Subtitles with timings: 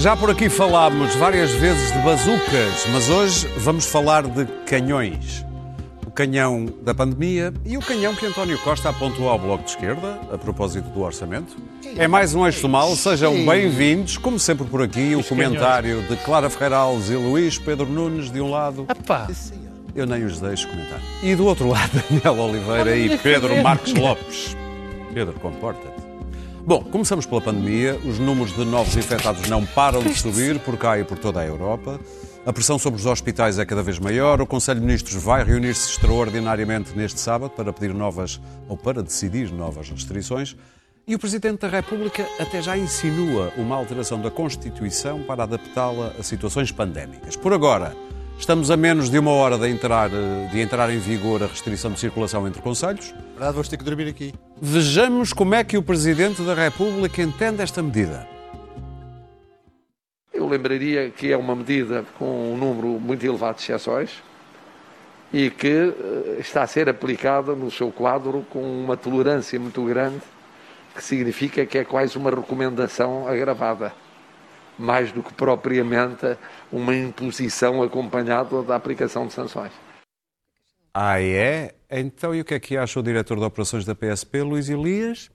[0.00, 5.44] Já por aqui falámos várias vezes de bazucas, mas hoje vamos falar de canhões.
[6.06, 10.18] O canhão da pandemia e o canhão que António Costa apontou ao Bloco de Esquerda,
[10.32, 11.54] a propósito do orçamento.
[11.98, 16.16] É mais um eixo do mal, sejam bem-vindos, como sempre por aqui, o comentário de
[16.16, 18.86] Clara Ferreira Alves e Luís Pedro Nunes, de um lado.
[18.88, 19.28] Epá,
[19.94, 20.98] Eu nem os deixo comentar.
[21.22, 24.56] E do outro lado, Daniel Oliveira e Pedro Marques Lopes.
[25.12, 25.99] Pedro, comporta-te.
[26.70, 27.98] Bom, começamos pela pandemia.
[28.06, 31.44] Os números de novos infectados não param de subir por cá e por toda a
[31.44, 31.98] Europa.
[32.46, 34.40] A pressão sobre os hospitais é cada vez maior.
[34.40, 39.52] O Conselho de Ministros vai reunir-se extraordinariamente neste sábado para pedir novas ou para decidir
[39.52, 40.56] novas restrições.
[41.08, 46.22] E o Presidente da República até já insinua uma alteração da Constituição para adaptá-la a
[46.22, 47.34] situações pandémicas.
[47.34, 47.96] Por agora,
[48.40, 52.00] estamos a menos de uma hora de entrar, de entrar em vigor a restrição de
[52.00, 53.14] circulação entre conselhos.
[53.32, 54.34] Verdade, vamos ter que dormir aqui.
[54.60, 58.26] Vejamos como é que o Presidente da República entende esta medida.
[60.32, 64.22] Eu lembraria que é uma medida com um número muito elevado de exceções
[65.32, 70.20] e que eh, está a ser aplicada no seu quadro com uma tolerância muito grande,
[70.94, 73.92] que significa que é quase uma recomendação agravada,
[74.80, 76.36] mais do que propriamente
[76.72, 79.72] uma imposição acompanhada da aplicação de sanções.
[80.92, 81.74] Ah, é?
[81.88, 85.30] Então, e o que é que acha o diretor de operações da PSP, Luís Elias?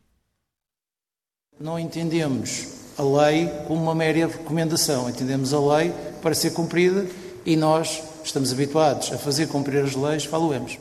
[1.60, 5.10] Não entendemos a lei como uma mera recomendação.
[5.10, 7.06] Entendemos a lei para ser cumprida
[7.46, 10.78] e nós estamos habituados a fazer cumprir as leis, faluemos.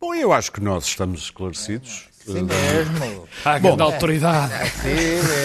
[0.00, 2.07] Bom, eu acho que nós estamos esclarecidos.
[2.32, 3.28] Sim mesmo.
[3.44, 4.52] a grande autoridade.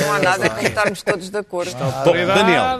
[0.02, 1.72] Não há nada que estarmos todos de acordo.
[2.06, 2.80] Bom, Daniel,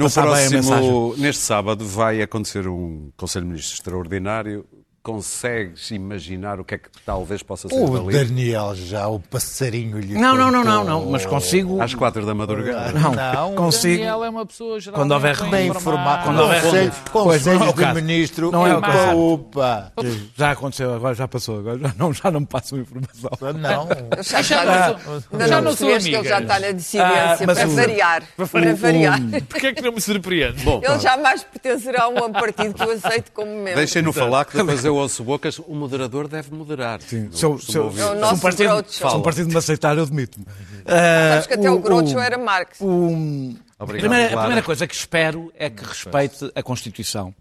[0.00, 4.66] no próximo, neste sábado, vai acontecer um Conselho de Ministros extraordinário.
[5.06, 8.12] Consegues imaginar o que é que talvez possa ser O dali?
[8.26, 11.80] Daniel já, o passarinho lhe Não, não, não, não, não, mas consigo.
[11.80, 12.90] Às quatro da madrugada.
[12.98, 13.94] Não, Não, consigo.
[13.98, 16.24] Daniel é uma pessoa geralmente Quando houver bem informado.
[16.24, 18.02] Quando houver Conselho, é o Conselho de.
[18.02, 18.50] Ministro.
[18.50, 19.16] Não é o caso.
[19.16, 19.92] upa.
[20.36, 23.30] Já aconteceu, agora já passou, agora já não, já não me passam informação.
[23.60, 23.88] Não.
[24.24, 26.28] Já, já não sou- ainda já não sou que ele amiga.
[26.28, 28.22] já está na dissidência Ah, para o- variar.
[28.36, 29.20] Para o- variar.
[29.48, 30.64] Porquê é que não me surpreende?
[30.64, 33.76] Bom, Ele jamais pertencerá a um partido que eu aceito como membro.
[33.76, 35.58] deixem-no falar que depois eu ouço bocas.
[35.58, 37.00] O moderador deve moderar.
[37.02, 38.90] Sim, É o se nosso um partido, Groucho.
[38.92, 40.44] se um partido me aceitar, eu demito-me.
[40.86, 42.78] Sabes que até o, o- Groucho era Marx.
[42.80, 47.34] o- a, Obrigado, primeira, a primeira coisa que espero é que respeite a Constituição.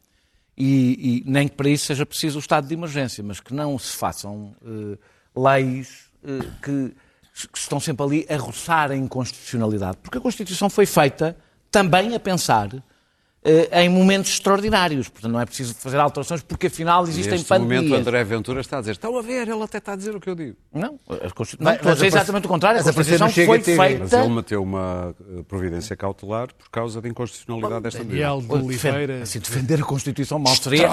[0.57, 3.77] E, e nem que para isso seja preciso o estado de emergência, mas que não
[3.77, 4.97] se façam eh,
[5.35, 6.93] leis eh, que,
[7.51, 9.97] que estão sempre ali a roçar a inconstitucionalidade.
[10.01, 11.35] Porque a Constituição foi feita
[11.69, 12.69] também a pensar
[13.71, 15.07] em momentos extraordinários.
[15.07, 17.83] Portanto, não é preciso fazer alterações porque afinal existem Neste pandemias.
[17.83, 20.19] momento, André Ventura está a dizer: estão a ver, ele até está a dizer o
[20.19, 20.55] que eu digo.
[20.73, 21.63] Não, a Constitu...
[21.63, 22.81] Mas- não estou a mas dizer a exatamente o contrário.
[22.81, 23.75] A Constituição foi feita...
[23.99, 28.27] Mas ele meteu uma eh, providência cautelar por causa da inconstitucionalidade desta medida.
[28.27, 29.21] Daniel de Oliveira.
[29.21, 30.89] Assim, defender a Constituição mal seria.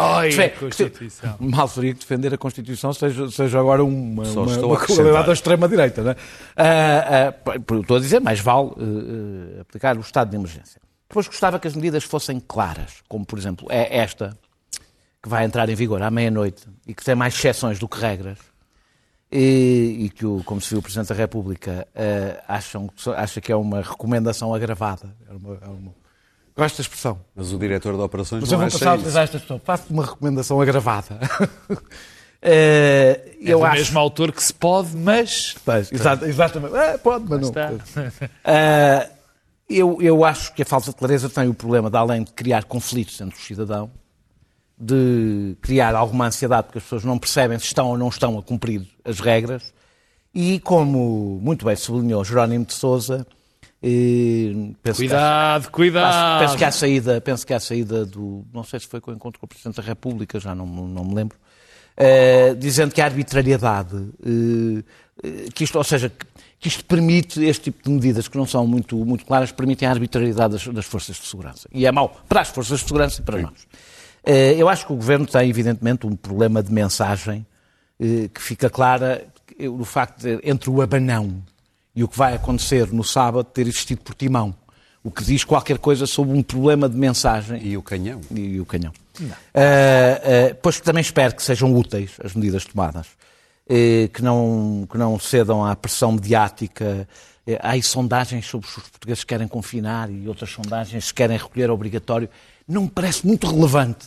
[0.59, 1.37] Constituição.
[1.41, 5.27] Mal seria que defender a Constituição seja, seja agora uma, Só uma, estou uma qualidade
[5.27, 6.03] da extrema-direita.
[6.03, 6.17] Não é?
[6.57, 10.81] Ah, ah, estou a dizer, mais vale eh, eh, aplicar o estado de emergência.
[11.13, 14.35] Depois gostava que as medidas fossem claras, como por exemplo é esta,
[15.23, 18.39] que vai entrar em vigor à meia-noite e que tem mais exceções do que regras.
[19.31, 23.53] E, e que, o, como se viu o Presidente da República, eh, acham, acha que
[23.53, 25.15] é uma recomendação agravada.
[25.29, 25.93] É uma, é uma...
[26.57, 27.21] Gosto da expressão.
[27.37, 29.01] Mas o diretor de operações Mas eu não vou acha passar a isso.
[29.01, 29.61] utilizar esta expressão.
[29.63, 31.19] Faço uma recomendação agravada.
[32.45, 33.77] Eh, É eu do acho.
[33.77, 35.55] mesmo autor que se pode, mas.
[35.65, 36.75] Pois, exatamente.
[36.75, 37.49] É, pode, mas não.
[37.49, 37.71] Está.
[38.45, 39.09] Ah,
[39.79, 42.65] eu, eu acho que a falta de clareza tem o problema de, além de criar
[42.65, 43.91] conflitos entre os cidadãos,
[44.79, 48.43] de criar alguma ansiedade porque as pessoas não percebem se estão ou não estão a
[48.43, 49.73] cumprir as regras,
[50.35, 53.27] e como muito bem sublinhou Jerónimo de Souza,
[53.83, 54.53] eh,
[54.83, 56.41] penso que Cuidado, cuidado.
[56.41, 59.15] Penso que à saída, penso que à saída do, não sei se foi com o
[59.15, 61.37] encontro com o Presidente da República, já não, não me lembro,
[61.97, 66.27] eh, dizendo que a arbitrariedade, eh, que isto, ou seja, que,
[66.63, 69.91] que isto permite este tipo de medidas que não são muito, muito claras, permitem a
[69.91, 71.69] arbitrariedade das, das forças de segurança.
[71.73, 73.67] E é mau para as forças de segurança e para nós.
[74.25, 77.45] Eh, eu acho que o Governo tem, evidentemente, um problema de mensagem
[77.99, 81.43] eh, que fica clara que, o facto de, entre o abanão
[81.97, 84.55] e o que vai acontecer no sábado ter existido por timão.
[85.03, 88.21] O que diz qualquer coisa sobre um problema de mensagem E o canhão?
[88.31, 88.93] e, o canhão.
[89.53, 89.61] Ah,
[90.53, 95.19] ah, pois também espero que sejam úteis as medidas tomadas, eh, que, não, que não
[95.19, 97.09] cedam à pressão mediática.
[97.47, 101.37] Eh, há aí sondagens sobre se os portugueses querem confinar e outras sondagens se querem
[101.37, 102.29] recolher obrigatório.
[102.69, 104.07] Não me parece muito relevante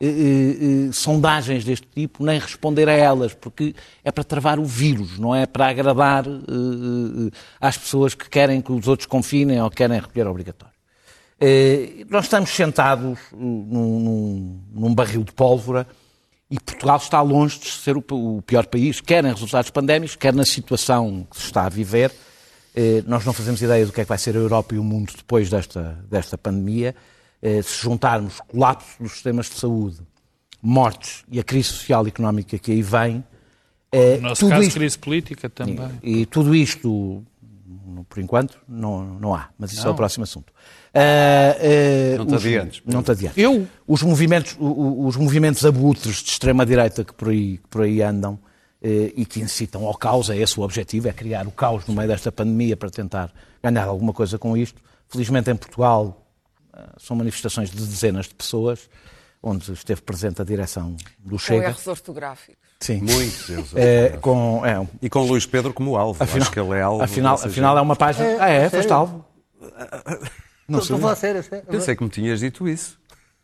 [0.00, 3.74] eh, eh, eh, sondagens deste tipo, nem responder a elas, porque
[4.04, 7.30] é para travar o vírus, não é para agradar eh, eh,
[7.60, 10.74] às pessoas que querem que os outros confinem ou querem recolher obrigatório.
[11.40, 15.86] Eh, Nós estamos sentados num, num- num barril de pólvora
[16.50, 18.02] e Portugal está longe de ser o,
[18.42, 22.12] pior país, quer em resultados pandémicos, quer na situação que se está a viver.
[22.74, 24.84] Eh, Nós não fazemos ideia do que é que vai ser a Europa e o
[24.84, 26.94] mundo depois desta, desta pandemia.
[27.42, 29.98] Eh, Se juntarmos colapso dos sistemas de saúde,
[30.62, 33.24] mortes e a crise social e económica que aí vem,
[33.90, 35.90] eh, No nosso tudo caso, isto- crise política também.
[36.02, 37.24] e, e tudo isto,
[38.08, 39.48] por enquanto, não, não há.
[39.58, 39.96] Mas isso é o Não.
[39.96, 40.52] próximo assunto.
[40.98, 42.82] Ah, ah, Não te os- adiantes.
[42.86, 43.36] Não te adiantes.
[43.38, 43.66] Eu?
[43.86, 48.38] Os movimentos, os movimentos abutres de extrema-direita que por aí, que por aí andam
[48.82, 51.94] eh, e que incitam ao caos, é esse o objetivo, é criar o caos no
[51.94, 53.30] meio desta pandemia para tentar
[53.62, 54.80] ganhar alguma coisa com isto.
[55.08, 56.26] Felizmente em Portugal
[56.72, 58.88] ah, são manifestações de dezenas de pessoas,
[59.42, 61.66] onde esteve presente a direção do Com Chega.
[61.66, 62.56] erros ortográficos.
[62.80, 63.00] Sim.
[63.02, 63.68] Muito, Deus.
[63.76, 66.22] Eh, com, é, um- E com Luís Pedro como alvo.
[66.22, 67.02] Acho que ele é alvo.
[67.02, 68.36] Afinal, afinal é uma página.
[68.40, 68.68] ah, é?
[68.70, 69.24] Foste alvo.
[70.68, 71.64] Não estou a falar sério, sério.
[71.66, 72.98] Pensei que me tinhas dito isso.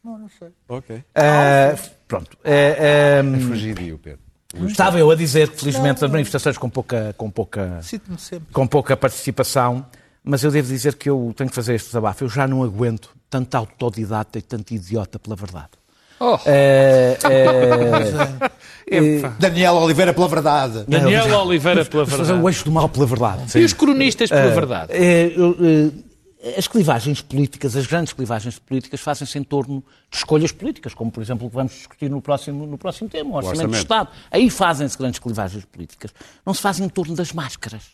[0.05, 0.49] Não, não sei.
[0.69, 1.03] Ok.
[1.15, 1.75] Ah,
[2.09, 2.37] pronto.
[2.43, 4.19] Eh, eh, Fugidio, Pedro.
[4.67, 7.81] estava eu a dizer que, felizmente, as manifestações com pouca, com pouca,
[8.53, 9.87] com pouca participação,
[10.25, 12.25] mas eu devo dizer que eu tenho que fazer este desabafo.
[12.25, 15.71] Eu já não aguento tanto autodidata e tanto idiota pela verdade.
[16.19, 18.87] Oh, Eh, eh,
[19.19, 19.35] epá.
[19.39, 20.85] Daniel Oliveira pela verdade.
[20.87, 22.43] Daniel Oliveira pela fazer verdade.
[22.45, 23.59] o eixo do mal pela verdade.
[23.59, 24.93] E os cronistas pela verdade.
[24.93, 25.91] Eh, eu, eh,
[26.59, 31.23] as clivagens políticas, as grandes clivagens políticas, fazem-se em torno de escolhas políticas, como, por
[31.23, 33.71] exemplo, o que vamos discutir no próximo, no próximo tema, o Orçamento, orçamento.
[33.73, 34.11] de Estado.
[34.31, 36.13] Aí fazem-se grandes clivagens políticas.
[36.45, 37.93] Não se fazem em torno das máscaras.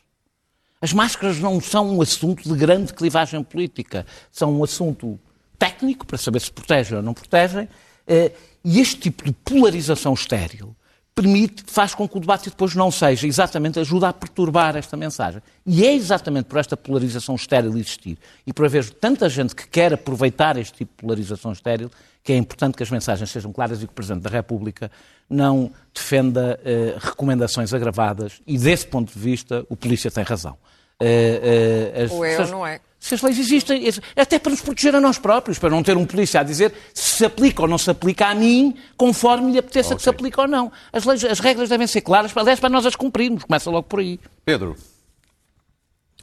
[0.81, 4.07] As máscaras não são um assunto de grande clivagem política.
[4.31, 5.21] São um assunto
[5.59, 7.69] técnico, para saber se protegem ou não protegem.
[8.07, 8.33] eh,
[8.65, 10.75] E este tipo de polarização estéril
[11.23, 15.43] permite, faz com que o debate depois não seja exatamente, ajuda a perturbar esta mensagem.
[15.67, 18.17] E é exatamente por esta polarização estéril existir
[18.47, 21.91] e por haver tanta gente que quer aproveitar este tipo de polarização estéril
[22.23, 24.91] que é importante que as mensagens sejam claras e que o Presidente da República
[25.29, 30.57] não defenda eh, recomendações agravadas e, desse ponto de vista, o polícia tem razão.
[31.01, 32.81] Eh, eh, as- Ou é não é.
[32.99, 33.85] Se as leis existem,
[34.17, 36.75] é até para nos proteger a nós próprios, para não ter um polícia a dizer
[36.93, 40.39] se se aplica ou não se aplica a mim, conforme lhe apeteça que se aplique
[40.41, 40.71] ou não.
[40.93, 43.45] As, leis, as regras devem ser claras, aliás, para nós as cumprirmos.
[43.45, 44.21] Começa logo por aí.
[44.45, 44.77] Pedro,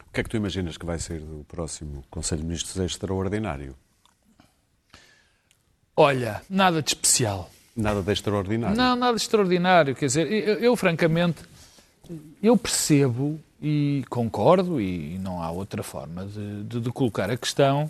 [0.07, 3.75] o que é que tu imaginas que vai ser do próximo Conselho de Ministros extraordinário?
[5.97, 7.49] Olha, nada de especial.
[7.75, 8.75] Nada de extraordinário.
[8.75, 9.95] Não, nada de extraordinário.
[9.95, 11.41] Quer dizer, eu, eu, francamente,
[12.41, 17.89] eu percebo e concordo, e não há outra forma de, de- de colocar a questão,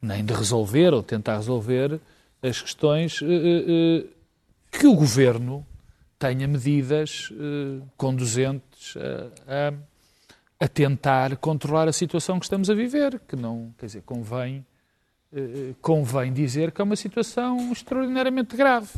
[0.00, 2.00] nem de resolver ou tentar resolver
[2.42, 4.04] as questões, eh, eh, eh,
[4.78, 5.66] que o governo
[6.18, 13.20] tenha medidas eh, conduzentes a, a- a tentar controlar a situação que estamos a viver,
[13.28, 14.64] que não, quer dizer, convém,
[15.80, 18.88] convém dizer que é uma situação extraordinariamente grave.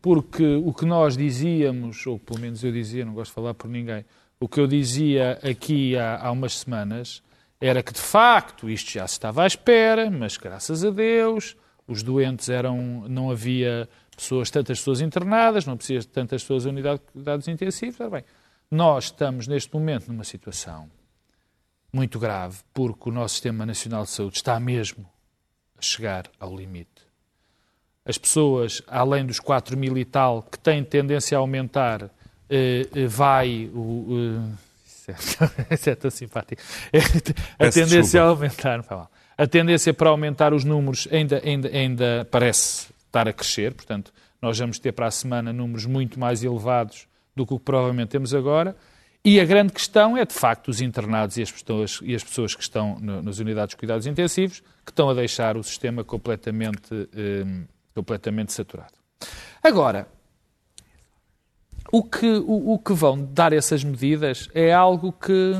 [0.00, 3.68] Porque o que nós dizíamos, ou pelo menos eu dizia, não gosto de falar por
[3.68, 4.04] ninguém,
[4.40, 7.22] o que eu dizia aqui há, há umas semanas
[7.60, 12.02] era que de facto isto já se estava à espera, mas graças a Deus os
[12.02, 17.00] doentes eram, não havia pessoas, tantas pessoas internadas, não precisa de tantas pessoas em unidade
[17.00, 17.98] de cuidados intensivos.
[18.10, 18.24] Bem,
[18.70, 20.90] nós estamos neste momento numa situação
[21.92, 25.08] muito grave, porque o nosso Sistema Nacional de Saúde está mesmo
[25.78, 27.04] a chegar ao limite
[28.04, 32.10] as pessoas, além dos 4 mil e tal, que têm tendência a aumentar,
[32.50, 33.70] eh, eh, vai.
[33.74, 34.54] O, eh,
[34.86, 36.62] isso, é, isso é tão simpático.
[36.92, 36.98] a
[37.58, 38.18] Peço tendência desculpa.
[38.20, 38.76] a aumentar.
[38.78, 39.10] não faz mal.
[39.36, 44.58] A tendência para aumentar os números ainda, ainda, ainda parece estar a crescer, portanto, nós
[44.58, 48.32] vamos ter para a semana números muito mais elevados do que o que provavelmente temos
[48.34, 48.76] agora.
[49.24, 52.54] E a grande questão é, de facto, os internados e as pessoas, e as pessoas
[52.54, 57.08] que estão no- nas unidades de cuidados intensivos, que estão a deixar o sistema completamente,
[57.16, 57.44] eh,
[57.94, 58.92] completamente saturado.
[59.62, 60.06] Agora,
[61.96, 65.54] o que, o, o que vão dar essas medidas é algo que,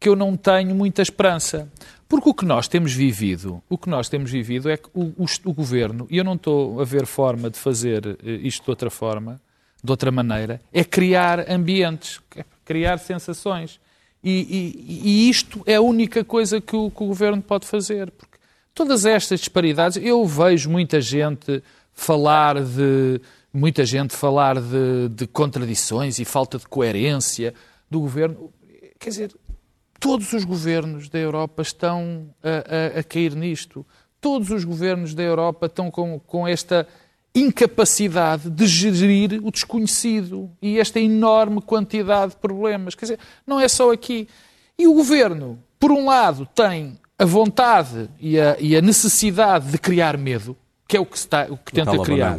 [0.00, 1.70] que eu não tenho muita esperança.
[2.08, 5.24] Porque o que nós temos vivido, o que nós temos vivido é que o, o,
[5.44, 8.90] o governo, e eu não estou a ver forma de fazer eh, isto de outra
[8.90, 9.40] forma,
[9.82, 13.80] de outra maneira, é criar ambientes, é criar sensações.
[14.22, 18.10] E, e- e isto é a única coisa que o, que o governo pode fazer.
[18.10, 18.36] Porque
[18.74, 21.62] todas estas disparidades, eu vejo muita gente
[21.94, 23.20] falar de
[23.52, 27.52] muita gente falar de, de contradições e falta de coerência
[27.90, 28.50] do governo.
[28.98, 29.34] Quer dizer,
[30.00, 33.84] todos os governos da Europa estão a, a- a cair nisto.
[34.20, 36.86] Todos os governos da Europa estão com, com esta
[37.34, 42.94] incapacidade de gerir o desconhecido e esta enorme quantidade de problemas.
[42.94, 44.28] Quer dizer, não é só aqui.
[44.78, 49.78] E o governo, por um lado, tem a vontade e a, e a necessidade de
[49.78, 50.56] criar medo,
[50.88, 52.38] que é o que, está, o que tenta criar.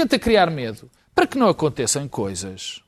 [0.00, 2.82] Tenta criar medo para que não aconteçam coisas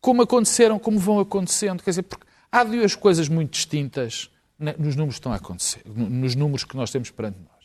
[0.00, 1.82] como aconteceram, como vão acontecendo.
[1.82, 4.30] Quer dizer, porque há duas coisas muito distintas
[4.78, 7.58] nos números que estão a acontecer, no- nos números que nós temos perante nós.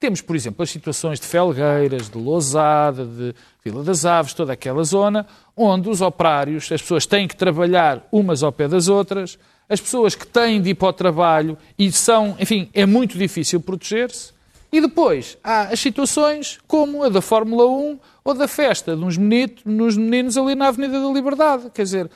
[0.00, 4.84] Temos, por exemplo, as situações de Felgueiras, de Lousada, de Vila das Aves, toda aquela
[4.84, 5.26] zona,
[5.56, 9.36] onde os operários, as pessoas têm que trabalhar umas ao pé das outras,
[9.68, 13.60] as pessoas que têm de ir para o trabalho e são, enfim, é muito difícil
[13.60, 14.32] proteger-se.
[14.70, 19.16] E depois há as situações como a da Fórmula 1 ou da festa de uns
[19.16, 21.70] meninos, nos meninos ali na Avenida da Liberdade.
[21.72, 22.10] Quer dizer,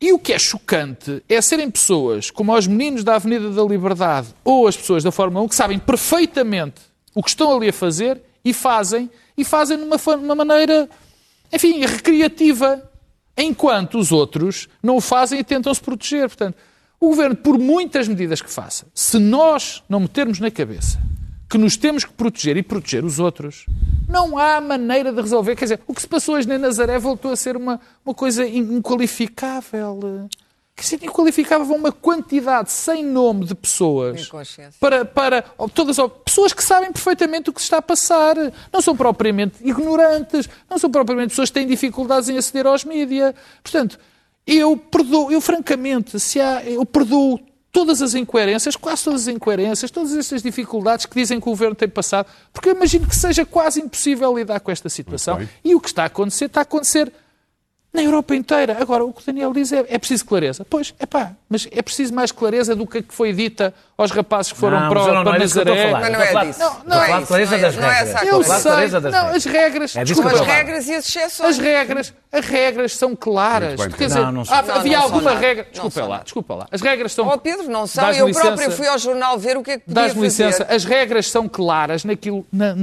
[0.00, 4.28] e o que é chocante é serem pessoas como os meninos da Avenida da Liberdade
[4.44, 6.82] ou as pessoas da Fórmula 1 que sabem perfeitamente
[7.14, 10.88] o que estão ali a fazer e fazem, e fazem de uma, uma maneira,
[11.50, 12.90] enfim, recreativa,
[13.38, 16.28] enquanto os outros não o fazem e tentam se proteger.
[16.28, 16.56] Portanto,
[17.00, 20.98] o governo, por muitas medidas que faça, se nós não metermos na cabeça
[21.48, 23.66] que nos temos que proteger e proteger os outros,
[24.08, 25.54] não há maneira de resolver.
[25.56, 28.46] Quer dizer, o que se passou hoje em Nazaré voltou a ser uma, uma coisa
[28.46, 30.28] in- inqualificável.
[30.76, 34.22] Quer dizer, inqualificável uma quantidade sem nome de pessoas
[34.80, 38.34] para, para todas pessoas que sabem perfeitamente o que se está a passar.
[38.72, 43.34] Não são propriamente ignorantes, não são propriamente pessoas que têm dificuldades em aceder aos mídias.
[43.62, 43.98] Portanto,
[44.46, 47.38] eu perdoo, eu francamente, se há, eu perdoo
[47.74, 51.74] todas as incoerências, quase todas as incoerências, todas estas dificuldades que dizem que o governo
[51.74, 55.40] tem passado, porque eu imagino que seja quase impossível lidar com esta situação.
[55.64, 57.12] E o que está a acontecer, está a acontecer
[57.94, 58.76] na Europa inteira.
[58.80, 60.66] Agora, o que o Daniel diz é, é preciso clareza.
[60.68, 64.10] Pois, é pá, mas é preciso mais clareza do que a que foi dita aos
[64.10, 65.92] rapazes que foram Não, para, não- não para é disso que eu estou a Nazaré.
[65.92, 66.00] falar.
[66.00, 66.58] Mas não é disso.
[66.58, 68.08] Não, não é clareza não é- das não é regras.
[68.08, 71.50] essa a Eu sei, não, as regras, É desculpa As regras e as exceções.
[71.50, 73.80] As regras, as regras são claras.
[73.80, 74.56] Bem, Quer dizer, Não, não são.
[74.58, 75.38] há- Não, havia não alguma nada.
[75.46, 75.64] regra.
[75.64, 76.66] Não Desculpa lá, desculpa lá.
[76.72, 77.28] As regras são.
[77.28, 78.10] Oh, Pedro, não são.
[78.10, 78.46] Eu licença.
[78.48, 80.74] própria fui ao jornal ver o que é que podia Dás-me licença, fazer.
[80.74, 82.44] as regras são claras naquilo.
[82.52, 82.74] Na,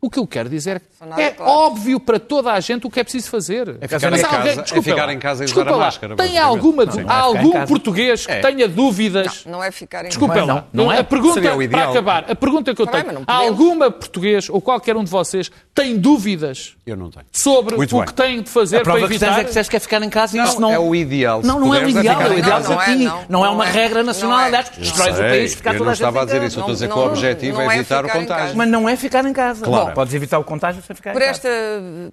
[0.00, 3.00] o que eu quero dizer é nada é óbvio para toda a gente o que
[3.00, 3.76] é preciso fazer.
[3.80, 5.70] É ficar Mas em há casa- é desculpa ficar lá, em casa e usar desculpa
[5.70, 7.66] a lá, máscara, Tem alguma, Não, não é algum casa.
[7.66, 8.40] português que É.
[8.40, 9.44] tenha dúvidas?
[9.46, 10.54] Não é ficar em Desculpa Mas lá.
[10.72, 10.98] não, não é.
[10.98, 14.48] A pergunta, Seria o para acabar, a pergunta que eu tenho, não há alguma português
[14.48, 17.26] ou qualquer um de vocês tem dúvidas Eu não tenho.
[17.32, 18.06] sobre Muito o bem.
[18.06, 19.40] que tem de fazer A prova para que tens evitar?
[19.40, 20.70] é que disseste que é ficar em casa e isso não...
[20.72, 21.40] é o ideal.
[21.42, 22.74] Não, não é o é ideal, é o ideal casa.
[22.76, 22.90] para ti.
[23.04, 23.70] Não, não é, Não é não uma é.
[23.70, 24.48] regra nacional, Não é.
[24.48, 26.46] aliás, que destróis o país, ficar eu toda não a gente estava a dizer casa.
[26.48, 28.08] isso, eu estou a dizer que Não, o não, objetivo não é é evitar o
[28.08, 28.26] contágio.
[28.28, 28.54] casa.
[28.56, 29.64] Mas não é ficar em casa.
[29.64, 29.87] Claro.
[29.88, 31.48] Bom, podes evitar o contágio sem ficar Por, esta,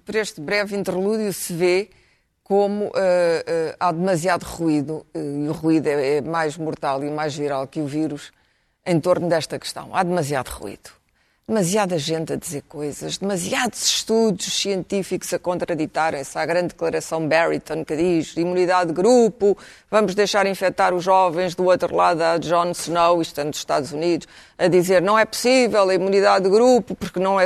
[0.03, 1.89] por este breve interlúdio se vê
[2.43, 7.09] como eh, eh, há demasiado ruído, eh, e o ruído é, é mais mortal e
[7.09, 8.31] mais viral que o vírus,
[8.85, 9.95] em torno desta questão.
[9.95, 10.91] Há demasiado ruído.
[11.47, 16.35] Demasiada gente a dizer coisas, demasiados estudos científicos a contraditarem-se.
[16.35, 19.55] Há a grande declaração Barrington que diz imunidade de grupo,
[19.91, 21.53] vamos deixar infectar os jovens.
[21.53, 25.23] Do outro lado, há John Snow, isto é nos Estados Unidos, a dizer não é
[25.23, 27.45] possível a imunidade de grupo, porque não é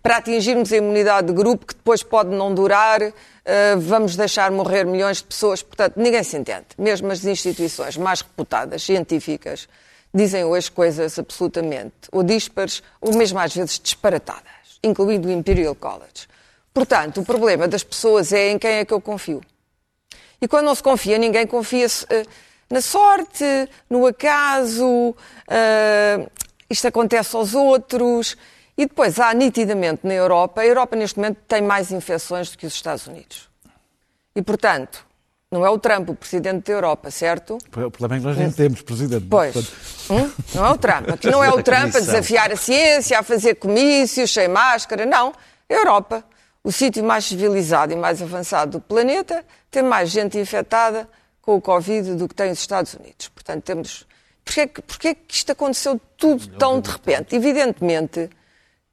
[0.00, 4.84] para atingirmos a imunidade de grupo, que depois pode não durar, eh, vamos deixar morrer
[4.84, 5.60] milhões de pessoas.
[5.60, 6.66] Portanto, ninguém se entende.
[6.78, 9.66] Mesmo as instituições mais reputadas, científicas,
[10.12, 16.28] dizem hoje coisas absolutamente ou díspares ou mesmo às vezes disparatadas, incluindo o Imperial College.
[16.72, 19.40] Portanto, o problema das pessoas é em quem é que eu confio.
[20.40, 22.24] E quando não se confia, ninguém confia-se eh,
[22.70, 23.44] na sorte,
[23.88, 25.14] no acaso,
[25.48, 26.26] eh,
[26.68, 28.36] isto acontece aos outros.
[28.78, 32.66] E depois há nitidamente na Europa, a Europa neste momento tem mais infecções do que
[32.66, 33.50] os Estados Unidos.
[34.34, 35.04] E portanto,
[35.50, 37.58] não é o Trump o presidente da Europa, certo?
[37.76, 39.26] O problema é que nós nem temos presidente.
[39.28, 39.52] Pois.
[39.52, 39.76] Portanto,
[40.10, 40.30] Hum?
[40.54, 41.08] Não é o Trump.
[41.10, 45.06] Aqui não é o Trump a desafiar a ciência, a fazer comícios sem máscara.
[45.06, 45.28] Não.
[45.68, 46.24] A Europa,
[46.64, 51.08] o sítio mais civilizado e mais avançado do planeta, tem mais gente infectada
[51.42, 53.28] com o Covid do que tem os Estados Unidos.
[53.28, 54.04] Portanto, temos.
[54.44, 57.36] Porquê, que- porquê que isto aconteceu tudo tão de repente?
[57.36, 58.28] Evidentemente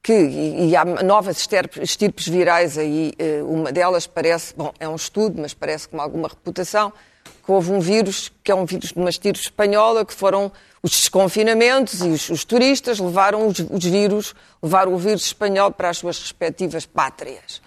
[0.02, 1.46] que, e, e há novas
[1.80, 6.28] estirpes virais aí, eh, uma delas parece, bom, é um estudo, mas parece com alguma
[6.28, 6.92] reputação,
[7.44, 10.52] que houve um vírus, que é um vírus de uma estirpe espanhola, que foram
[10.82, 15.90] os desconfinamentos e os, os turistas levaram os, os vírus, levaram o vírus espanhol para
[15.90, 17.60] as suas respectivas pátrias.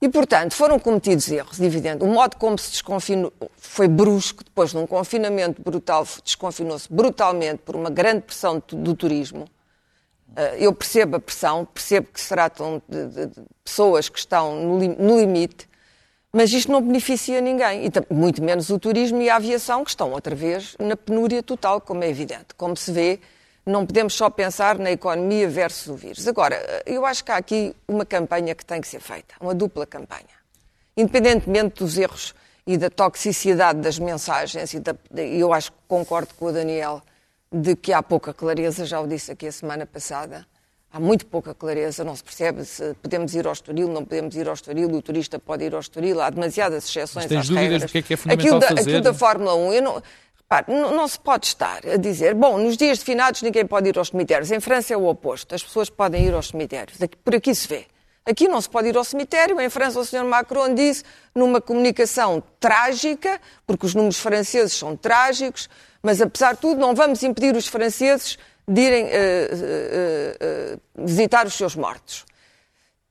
[0.00, 2.04] E, portanto, foram cometidos erros, evidente.
[2.04, 7.74] O modo como se desconfinou foi brusco, depois de um confinamento brutal, desconfinou-se brutalmente por
[7.74, 9.46] uma grande pressão do turismo.
[10.28, 14.54] Uh, eu percebo a pressão, percebo que se tratam de, de- de pessoas que estão
[14.54, 15.66] no, no limite,
[16.32, 20.10] mas isto não beneficia ninguém, e muito menos o turismo e a aviação, que estão
[20.12, 22.48] outra vez na penúria total, como é evidente.
[22.56, 23.18] Como se vê,
[23.64, 26.28] não podemos só pensar na economia versus o vírus.
[26.28, 29.54] Agora, uh, eu acho que há aqui uma campanha que tem que ser feita, uma
[29.54, 30.36] dupla campanha.
[30.96, 32.34] Independentemente dos erros
[32.66, 37.00] e da toxicidade das mensagens, e da- eu acho que concordo com o Daniel
[37.56, 40.46] de que há pouca clareza, já o disse aqui a semana passada.
[40.92, 44.48] Há muito pouca clareza, não se percebe se podemos ir ao Estoril, não podemos ir
[44.48, 47.64] ao Estoril, o turista pode ir ao Estoril, há demasiadas exceções Mas tens às dúvidas
[47.64, 47.82] regras.
[47.82, 48.80] do que é que é fundamental aquilo da, fazer?
[48.80, 50.02] Aquilo da Fórmula 1, eu não,
[50.36, 53.88] repare, não, não se pode estar a dizer, bom, nos dias de finados ninguém pode
[53.88, 54.50] ir aos cemitérios.
[54.50, 56.98] Em França é o oposto, as pessoas podem ir aos cemitérios.
[57.22, 57.86] Por aqui se vê.
[58.24, 59.60] Aqui não se pode ir ao cemitério.
[59.60, 60.24] Em França, o Sr.
[60.24, 65.68] Macron disse, numa comunicação trágica, porque os números franceses são trágicos,
[66.06, 69.10] mas apesar de tudo, não vamos impedir os franceses de irem eh,
[69.50, 72.24] eh, eh, visitar os seus mortos.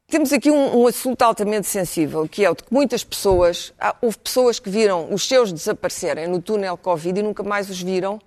[0.08, 4.18] Temos aqui um, um assunto altamente sensível, que é o de que muitas pessoas, houve
[4.18, 8.18] pessoas que viram os seus desaparecerem no túnel Covid e nunca mais os viram,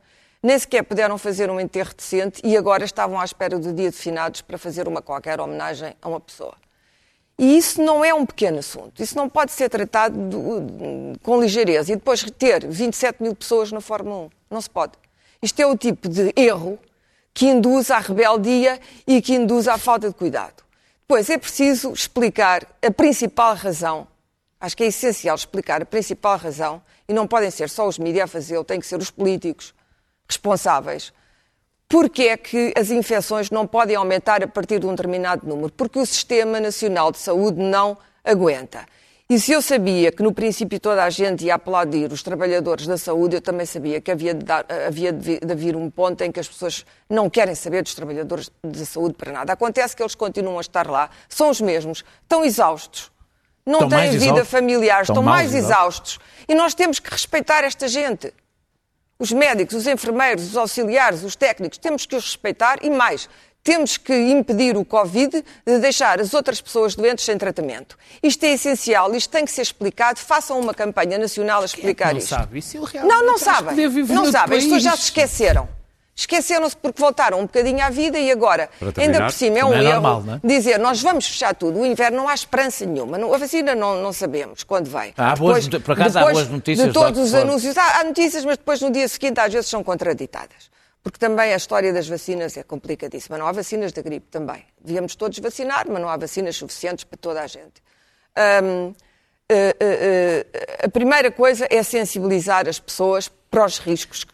[0.43, 3.97] nem sequer puderam fazer um enterro decente e agora estavam à espera do dia de
[3.97, 6.55] finados para fazer uma qualquer homenagem a uma pessoa.
[7.39, 9.03] E isso não é um pequeno assunto.
[9.03, 11.93] Isso não pode ser tratado do- com ligeireza.
[11.93, 14.38] E depois ter 27 mil pessoas na Fórmula 1.
[14.51, 14.93] Não se pode.
[15.43, 16.79] Isto é o tipo de erro
[17.33, 20.65] que induz à rebeldia e que induz à falta de cuidado.
[21.03, 24.09] Depois é preciso explicar a principal razão.
[24.61, 26.83] Acho que é essencial explicar a principal razão.
[27.09, 29.75] E não podem ser só os mídias a fazê-lo, têm que ser os políticos
[30.29, 31.13] responsáveis
[31.89, 35.73] porque é que as infecções não podem aumentar a partir de um determinado número?
[35.73, 38.87] Porque o Sistema Nacional de Saúde não aguenta.
[39.31, 42.97] E se eu sabia que no princípio toda a gente ia aplaudir os trabalhadores da
[42.97, 46.23] saúde, eu também sabia que havia de, dar, havia de vi- de haver um ponto
[46.23, 49.53] em que as pessoas não querem saber dos trabalhadores da saúde para nada.
[49.53, 53.13] Acontece que eles continuam a estar lá, são os mesmos, estão exaustos,
[53.67, 54.49] não Estão têm vida exaustos.
[54.49, 56.19] familiar, Estão estão mais mais exaustos.
[56.49, 58.33] E nós temos que respeitar esta gente
[59.19, 63.29] os médicos, os enfermeiros, os auxiliares, os técnicos, temos que os respeitar e mais,
[63.63, 67.99] temos que impedir o Covid de deixar as outras pessoas doentes sem tratamento.
[68.23, 72.19] Isto é essencial, isto tem que ser explicado, façam uma campanha nacional a explicar Não
[72.19, 72.29] isto.
[72.29, 72.79] sabe isso.
[73.05, 73.77] Não, não sabem.
[74.09, 74.59] Não sabem.
[74.59, 75.69] As pessoas já se esqueceram.
[76.17, 79.73] Esqueceram-se porque voltaram um bocadinho à vida e agora, terminar, ainda por cima, é um
[79.73, 80.41] é erro normal, não é?
[80.43, 81.79] dizer nós vamos fechar tudo.
[81.79, 83.17] O inverno não há esperança nenhuma.
[83.17, 85.15] Não- A vacina não, não sabemos quando vem.
[85.17, 87.77] Há boas not- por acaso há depois boas notícias De todos os anúncios.
[87.79, 90.69] Há, há notícias, mas depois no dia seguinte às vezes são contraditadas.
[91.03, 93.39] Porque também a história das vacinas é complicadíssima.
[93.39, 94.65] Não há vacinas da gripe também.
[94.81, 97.83] Devíamos todos vacinar, mas não há vacinas suficientes para toda a gente.
[98.63, 98.95] Hum,
[99.51, 104.27] eh, eh, eh, a primeira coisa é sensibilizar as pessoas para os riscos,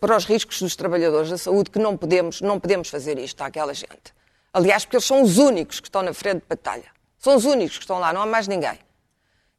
[0.00, 3.74] para os riscos dos trabalhadores da saúde, que não podemos, não podemos fazer isto àquela
[3.74, 4.14] gente.
[4.50, 6.90] Aliás, porque eles são os únicos que estão na frente de batalha.
[7.18, 8.78] São os únicos que estão lá, não há mais ninguém.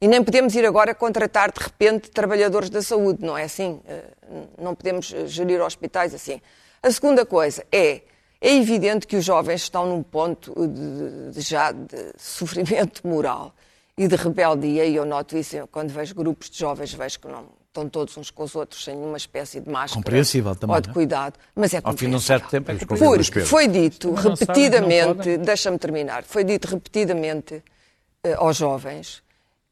[0.02, 3.80] E nem podemos ir agora contratar, de repente, trabalhadores da saúde, não é assim?
[3.88, 4.04] Eh,
[4.60, 6.42] Não podemos eh, gerir hospitais assim.
[6.82, 8.02] A segunda coisa é,
[8.42, 13.54] é evidente que os jovens estão num ponto de, de- já de sofrimento moral
[13.96, 17.28] e de rebeldia, e eu noto isso eu, quando vejo grupos de jovens, vejo que
[17.28, 20.82] não estão todos uns com os outros sem nenhuma espécie de máscara Compreensível também, ou
[20.82, 20.94] de é?
[20.94, 22.76] cuidado, mas é Ao fim de um certo tempo é.
[22.76, 27.64] Porque foi dito repetidamente, deixa-me terminar, foi dito repetidamente
[28.24, 29.22] eh, aos jovens,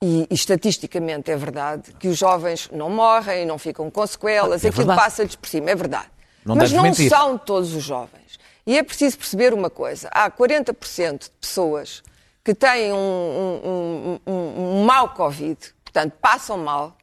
[0.02, 4.70] e, e estatisticamente é verdade, que os jovens não morrem, não ficam com sequelas, É
[4.70, 6.08] aquilo passa-lhes por cima, é verdade.
[6.46, 7.10] Não Mas não mentir.
[7.10, 8.40] são todos os jovens.
[8.66, 12.02] E é preciso perceber uma coisa: há 40% de pessoas
[12.44, 16.96] que têm um, um, um, um, mau Covid, portanto, passam mal,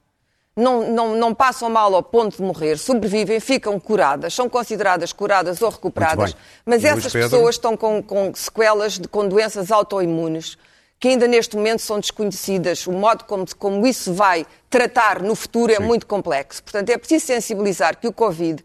[0.56, 5.60] não, não, não passam mal ao ponto de morrer, sobrevivem, ficam curadas, são consideradas curadas
[5.60, 10.56] ou recuperadas, mas E essas pessoas estão com, com sequelas de, com doenças autoimunes
[10.98, 12.86] que ainda neste momento são desconhecidas.
[12.86, 16.62] O modo como, como isso vai tratar no futuro é muito complexo.
[16.62, 18.64] Portanto, é preciso sensibilizar que o Covid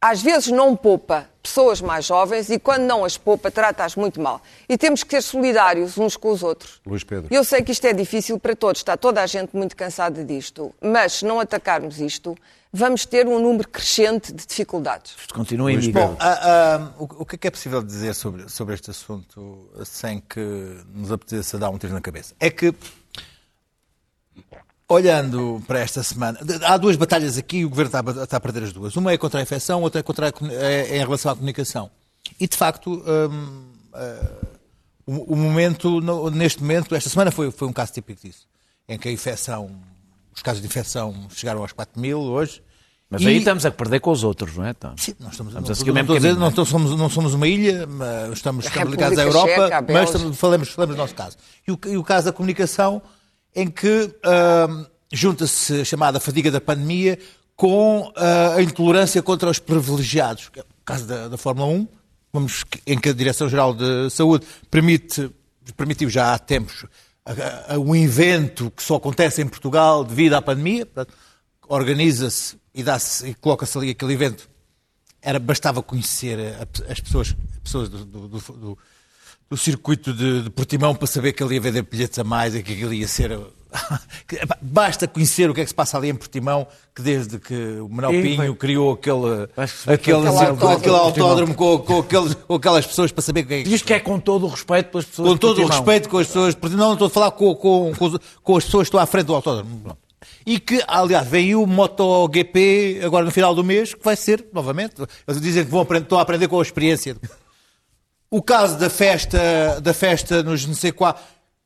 [0.00, 4.42] às vezes não poupa pessoas mais jovens e quando não as poupa, trata-as muito mal.
[4.68, 6.80] E temos que ser solidários uns com os outros.
[6.84, 7.32] Luís Pedro.
[7.32, 10.74] Eu sei que isto é difícil para todos, está toda a gente muito cansada disto,
[10.80, 12.36] mas se não atacarmos isto,
[12.72, 15.14] vamos ter um número crescente de dificuldades.
[15.18, 15.80] Isto continua em.
[15.80, 16.16] Pedro.
[16.18, 20.20] Ah, ah, o, o que é que é possível dizer sobre, sobre este assunto sem
[20.20, 20.40] que
[20.92, 22.34] nos apeteça dar um tiro na cabeça?
[22.38, 22.74] É que,
[24.88, 28.40] olhando para esta semana, há duas batalhas aqui e o governo está, a- está a
[28.40, 28.94] perder as duas.
[28.96, 31.90] Uma é contra a infecção, outra é, contra a comuni- é em relação à comunicação.
[32.40, 34.30] E, de facto, hum, ah,
[35.06, 38.46] o, o momento, no- neste momento, esta semana foi, foi um caso típico disso,
[38.88, 39.70] em que a infecção,
[40.34, 42.62] os casos de infecção chegaram aos 4 mil hoje.
[43.08, 44.70] Mas E- aí estamos a perder com os outros, não é?
[44.70, 46.64] Então, Sim, nós estamos, Estamos não, a seguir o mesmo dizer, não, é?
[46.64, 50.68] somos, não somos uma ilha, mas estamos, estamos ligados à Europa, Checa, mas estamos- falamos,
[50.70, 51.36] falamos do nosso caso.
[51.66, 53.00] E o, e o caso da comunicação,
[53.56, 57.18] em que ahm, junta-se a chamada fadiga da pandemia
[57.56, 60.50] com ah, a intolerância contra os privilegiados.
[60.50, 61.88] Que é caso da, da Fórmula 1,
[62.32, 65.28] vamos, em que a Direção-Geral de Saúde permite,
[65.76, 66.84] permitiu já há tempos
[67.84, 70.86] um evento que só acontece em Portugal devido à pandemia,
[71.68, 72.84] organiza-se e,
[73.28, 74.48] e coloca-se ali aquele evento
[75.20, 78.78] era, bastava conhecer a- as pessoas, pessoas do- do- do-
[79.50, 82.62] do circuito de, de Portimão para saber que ele ia vender bilhetes a mais e
[82.62, 83.38] que aquilo ia ser.
[84.62, 87.88] Basta conhecer o que é que se passa ali em Portimão, que desde que o
[87.88, 89.48] Manuel Pinho criou aquele,
[89.86, 90.16] aquele,
[90.76, 93.82] aquele autódromo com, com, aqueles- com aquelas pessoas para saber o que é que Diz
[93.82, 96.54] que é com todo o respeito pelas pessoas com todo o respeito com as pessoas,
[96.54, 99.26] porque não estou a falar com, com, com, com as pessoas que estão à frente
[99.26, 99.80] do autódromo.
[99.80, 99.98] Pronto.
[100.44, 104.44] E que, aliás, vem aí o MotoGP agora no final do mês, que vai ser,
[104.52, 104.94] novamente,
[105.26, 107.16] eles dizem que vão aprender, estão a aprender com a experiência.
[108.30, 111.18] O caso da festa, da festa nos não sei qual,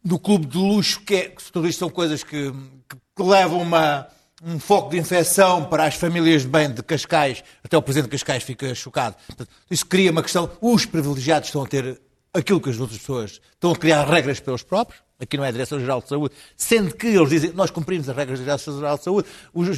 [0.05, 2.51] do clube de luxo, que, é, que tudo isto são coisas que,
[2.89, 4.07] que- que levam uma,
[4.43, 8.17] um foco de infecção para as famílias de bem de Cascais, até o presidente de
[8.17, 9.17] Cascais fica chocado.
[9.27, 12.01] Portanto, isso cria uma questão, os privilegiados estão a ter
[12.33, 15.53] aquilo que as outras pessoas estão a criar regras para próprios, aqui não é a
[15.53, 19.29] Direção-Geral de Saúde, sendo que eles dizem, nós cumprimos as regras da Direção-Geral de Saúde,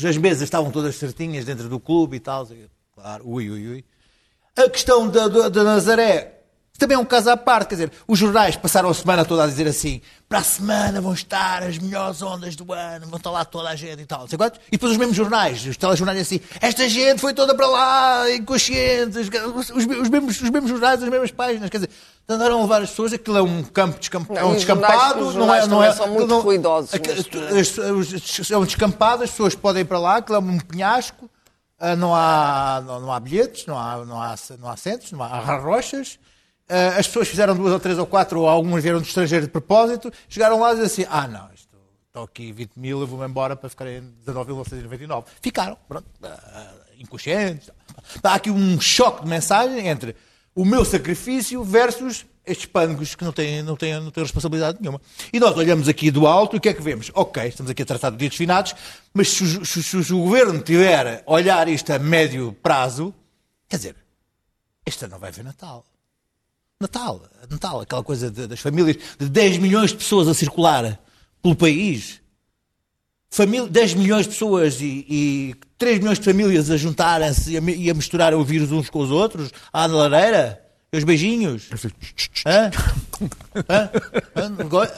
[0.08, 2.46] as mesas estavam todas certinhas dentro do clube e tal,
[2.94, 3.84] claro, ui, ui, ui.
[4.56, 6.41] A questão da, da Nazaré
[6.78, 9.46] também é um caso à parte, quer dizer, os jornais passaram a semana toda a
[9.46, 13.44] dizer assim, para a semana vão estar as melhores ondas do ano, vão estar lá
[13.44, 14.58] toda a gente e tal, não sei quantos.
[14.68, 19.16] E depois os mesmos jornais, os telejornais assim, esta gente foi toda para lá, inconsciente,
[19.18, 21.90] os, os mesmos, os mesmos jornais, as mesmas páginas, quer dizer,
[22.28, 25.32] andaram a levar as pessoas, aquilo é um campo descampado, é Não, um jornais- descampado,
[25.38, 26.90] não é, não é, são muito não- ruidosos
[28.50, 31.30] é um descampado, as pessoas podem ir para lá, aquilo é um penhasco,
[31.78, 35.22] ah, não há, não, não há bilhetes, não há, não há, não há assentos, não
[35.22, 36.18] há, há rochas.
[36.72, 39.52] Ah, as pessoas fizeram duas ou três ou quatro, ou algumas vieram do estrangeiro de
[39.52, 43.54] propósito, chegaram lá e disseram assim: ah, não, estou aqui 20 mil, eu vou-me embora
[43.56, 45.24] para ficar em 19.999.
[45.40, 47.70] Ficaram, pronto, ah, inconscientes.
[48.22, 50.16] Há aqui um choque de mensagem entre
[50.54, 55.00] o meu sacrifício versus estes pânicos que não têm, não, têm, não têm responsabilidade nenhuma.
[55.32, 57.10] E nós olhamos aqui do alto e o que é que vemos?
[57.14, 58.74] Ok, estamos aqui a tratar de dias finados,
[59.14, 63.14] mas se, o- se- se o governo tiver a olhar isto a médio prazo,
[63.68, 63.96] quer dizer,
[64.84, 65.86] este ano não vai haver Natal.
[66.82, 70.98] Natal, Natal, aquela coisa de- das famílias, de 10 milhões de pessoas a circular
[71.42, 72.20] pelo país.
[73.30, 77.90] Família, 10 milhões de pessoas e, e 3 milhões de famílias a juntarem-se e e
[77.90, 80.60] a misturar o vírus uns com os outros, à lareira,
[80.92, 81.70] e os beijinhos.
[82.46, 82.70] Hã?
[83.68, 83.90] Hã?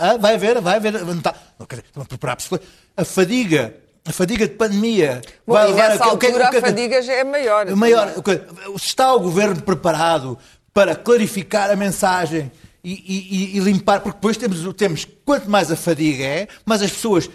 [0.00, 0.18] Hã?
[0.18, 0.92] Vai haver, vai haver.
[1.04, 2.58] Não tá- não, quer dizer, estão a preparar psico-
[2.96, 5.22] A fadiga, a fadiga de pandemia.
[5.46, 6.68] Bom, vai e levar nessa a- o que é- altura o que é a que-
[6.68, 7.68] fadiga já é maior.
[7.68, 8.40] o maior, o que-
[8.74, 10.36] está o governo preparado
[10.74, 12.50] para clarificar a mensagem
[12.82, 14.00] e, e- e- limpar?
[14.00, 17.30] Porque depois temos, temos, quanto mais a fadiga é, mais as pessoas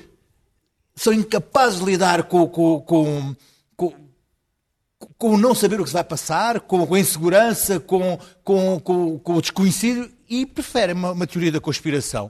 [0.95, 3.35] são incapazes de lidar com, com, com,
[3.77, 3.93] com,
[5.17, 9.17] com o não saber o que se vai passar, com, a insegurança, com, com, com,
[9.17, 12.29] com o desconhecido e preferem uma, uma teoria da conspiração.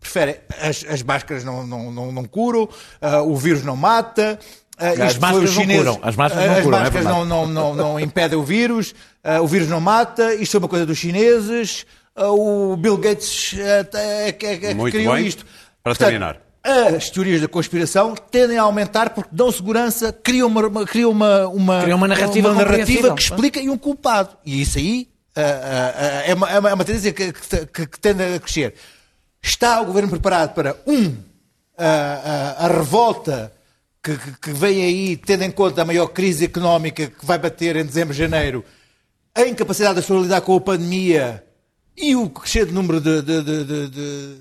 [0.00, 2.68] Preferem as, as máscaras não, não, não, não curam,
[3.00, 4.38] ah, o vírus não mata.
[4.78, 7.28] Ah, As máscaras não chineses- curam, as máscaras não as curam, é máscaras verdade.
[7.28, 10.68] não, não, não, não impedem o vírus, ah, o vírus não mata, isto é uma
[10.68, 14.58] coisa dos chineses, ah, o Bill Gates ah, é, que- é,
[14.90, 15.26] criou bem.
[15.26, 15.44] isto.
[15.82, 16.38] Para terminar.
[16.96, 21.46] As teorias da conspiração tendem a aumentar porque dão segurança, criam uma, uma- criam uma,
[21.46, 23.14] uma, Criam uma narrativa narrativa compreensível.
[23.14, 24.30] que explica e um culpado.
[24.44, 27.66] E isso aí ah, ah, ah, é, uma, é uma- é uma tendência que, que-
[27.66, 28.74] que- que tende a crescer.
[29.40, 31.14] Está o governo preparado para, um,
[31.78, 31.84] a,
[32.58, 33.52] a- a revolta
[34.16, 37.84] que, que- vem aí, tendo em conta a maior crise económica que vai bater em
[37.84, 38.64] dezembro, janeiro,
[39.34, 41.44] a incapacidade das pessoas lidar com a pandemia
[41.96, 44.40] e o crescente número de, de- de-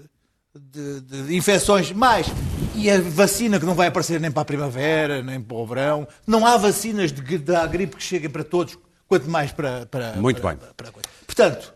[1.02, 2.28] de- infecções, mais
[2.76, 6.08] e a vacina que não vai aparecer nem para a primavera, nem para o verão.
[6.26, 9.86] Não há vacinas da gripe que cheguem para todos, quanto mais para.
[9.86, 10.68] para Muito para- bem.
[10.78, 10.92] para-.
[11.26, 11.74] Portanto,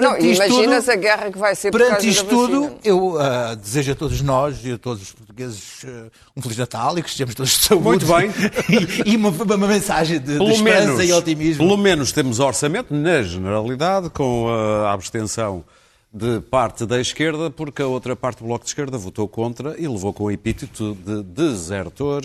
[0.00, 2.78] perante isto imaginas tudo, a guerra que vai ser por Perante causa isto da tudo,
[2.84, 6.98] eu ah, desejo a todos nós e a todos os portugueses ah, um Feliz Natal
[6.98, 7.84] e que estejamos todos de saúde.
[7.84, 8.30] Muito bem.
[9.06, 11.64] e, e uma, uma mensagem de, de Pelo esperança menos, e otimismo.
[11.64, 15.64] pelo menos temos orçamento, na generalidade, com a abstenção
[16.12, 19.86] de parte da esquerda, porque a outra parte do Bloco de Esquerda votou contra e
[19.86, 22.24] levou com o epíteto de desertor.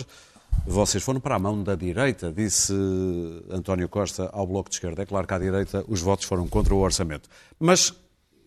[0.66, 2.72] Vocês foram para a mão da direita, disse
[3.50, 5.02] António Costa ao Bloco de Esquerda.
[5.02, 7.28] É claro que à direita os votos foram contra o orçamento.
[7.60, 7.94] Mas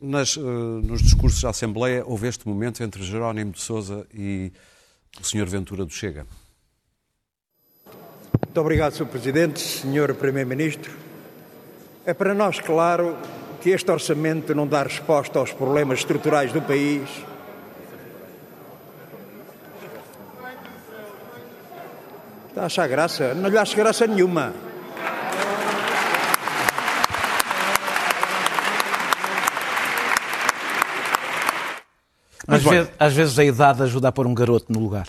[0.01, 4.51] nas, eh, nos discursos da Assembleia houve este momento entre Jerónimo de Sousa e
[5.19, 5.45] o Sr.
[5.45, 6.25] Ventura do Chega.
[8.45, 9.05] Muito obrigado, Sr.
[9.05, 10.13] Presidente, Sr.
[10.15, 10.91] Primeiro-Ministro.
[12.05, 13.17] É para nós claro
[13.61, 17.09] que este orçamento não dá resposta aos problemas estruturais do país.
[22.57, 23.35] Está a achar graça?
[23.35, 24.51] Não lhe acho graça nenhuma.
[32.47, 32.63] Às
[32.97, 35.07] às vezes a idade ajuda a pôr um garoto no lugar.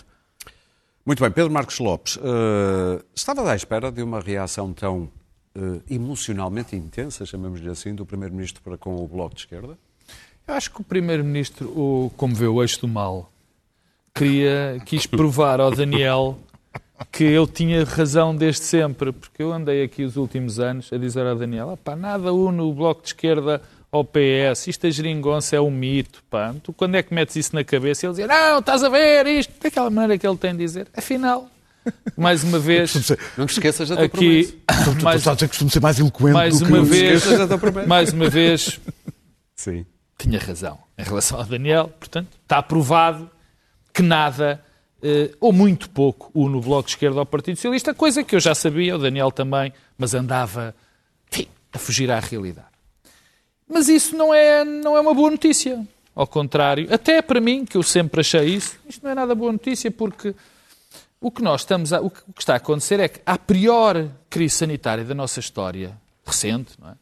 [1.03, 5.09] Muito bem, Pedro Marcos Lopes, eh, estavas à espera de uma reação tão
[5.55, 9.75] eh, emocionalmente intensa, chamamos-lhe assim, do Primeiro-Ministro para com o Bloco de Esquerda?
[10.47, 13.31] Eu acho que o Primeiro-Ministro, como vê o eixo do mal,
[14.13, 16.37] queria, quis provar ao Daniel
[17.11, 21.25] que ele tinha razão desde sempre, porque eu andei aqui os últimos anos a dizer
[21.25, 25.61] ao Daniel, pá, nada une o Bloco de Esquerda ao PS, isto a geringonça é
[25.61, 26.53] um mito, pá.
[26.61, 28.05] Tu quando é que metes isso na cabeça?
[28.05, 30.87] Ele dizia, não, estás a ver isto, daquela maneira que ele tem de dizer.
[30.95, 31.49] Afinal,
[32.15, 32.93] mais uma vez,
[33.37, 34.59] Não te esqueças da tua aqui,
[35.01, 37.57] mais, Estou a dizer que costumo ser mais eloquente mais do que uma vez, da
[37.57, 37.87] promessa.
[37.87, 38.79] mais uma vez,
[39.55, 39.85] Sim.
[40.17, 41.91] tinha razão em relação ao Daniel.
[41.99, 43.29] Portanto, está provado
[43.93, 44.61] que nada,
[45.01, 48.53] eh, ou muito pouco, o Bloco de Esquerda ao Partido Socialista, coisa que eu já
[48.53, 50.75] sabia, o Daniel também, mas andava
[51.31, 52.67] enfim, a fugir à realidade.
[53.67, 55.85] Mas isso não é, não é uma boa notícia.
[56.15, 59.51] Ao contrário, até para mim, que eu sempre achei isso, isto não é nada boa
[59.51, 60.35] notícia, porque
[61.21, 64.55] o que nós estamos a, o que está a acontecer é que a pior crise
[64.55, 66.93] sanitária da nossa história recente, é?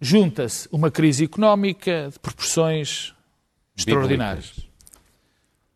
[0.00, 3.14] junta-se uma crise económica de proporções
[3.76, 4.69] extraordinárias.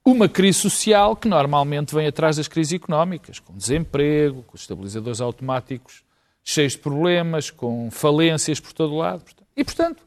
[0.04, 6.04] Uma crise social que normalmente vem atrás das crises económicas, com desemprego, com estabilizadores automáticos
[6.44, 9.24] cheios de problemas, com falências por todo lado.
[9.56, 10.02] E, portanto,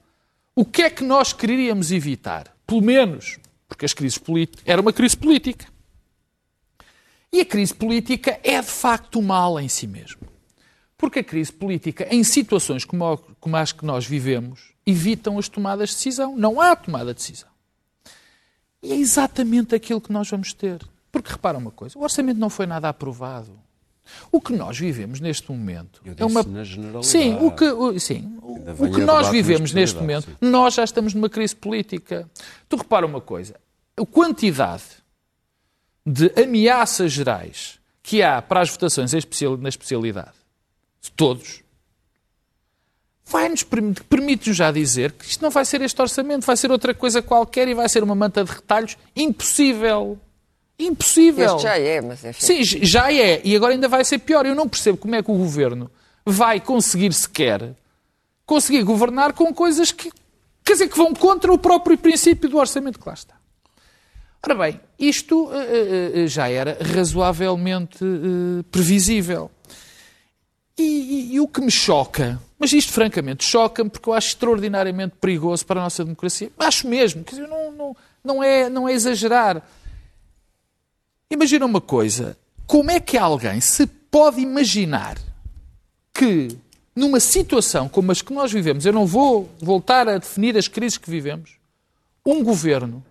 [0.56, 2.56] o que é que nós queríamos evitar?
[2.68, 4.64] Pelo menos, porque as crises políticas...
[4.68, 5.66] Era uma crise política.
[7.34, 10.22] E a crise política é, de facto, o mal em si mesmo.
[10.96, 15.90] Porque a crise política, em situações como, como as que nós vivemos, evitam as tomadas
[15.90, 16.38] de decisão.
[16.38, 17.50] Não há tomada de decisão.
[18.84, 20.80] E é exatamente aquilo que nós vamos ter.
[21.12, 23.52] Porque repara uma coisa, o orçamento não foi nada aprovado.
[24.32, 26.42] O que nós vivemos neste momento Eu é uma.
[26.42, 27.08] disse na generalidade.
[27.08, 31.30] Sim, o que, o- sim, o, que nós vivemos neste momento, nós já estamos numa
[31.30, 32.30] crise política.
[32.70, 33.56] Tu repara uma coisa,
[34.00, 34.84] a quantidade
[36.06, 40.32] de ameaças gerais que há para as votações na especialidade,
[41.02, 41.62] de todos,
[43.30, 46.94] vai-nos permi- permite-nos já dizer que isto não vai ser este orçamento, vai ser outra
[46.94, 50.18] coisa qualquer e vai ser uma manta de retalhos impossível.
[50.80, 51.56] Impossível.
[51.56, 52.46] Este já é, mas enfim.
[52.64, 53.42] Sim, já é.
[53.44, 54.46] E agora ainda vai ser pior.
[54.46, 55.90] Eu não percebo como é que o governo
[56.26, 57.74] vai conseguir sequer
[58.46, 60.10] conseguir governar com coisas que,
[60.64, 63.34] quer dizer, que vão contra o próprio princípio do orçamento que lá está.
[64.42, 69.52] Ora bem, isto eh, eh, já era razoavelmente eh, previsível.
[70.78, 75.16] E, e- e o que me choca, mas isto francamente choca-me porque eu acho extraordinariamente
[75.22, 76.52] perigoso para a nossa democracia.
[76.58, 79.62] Acho mesmo, quer dizer, não, não, não, é, não é exagerar.
[81.30, 85.18] Imagina uma coisa, como é que alguém se pode imaginar
[86.14, 86.58] que
[86.96, 90.98] numa situação como as que nós vivemos, eu não vou voltar a definir as crises
[90.98, 91.58] que vivemos,
[92.26, 93.06] um governo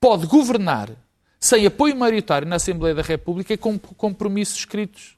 [0.00, 0.90] pode governar
[1.38, 5.15] sem apoio maioritário na Assembleia da República e com compromissos escritos.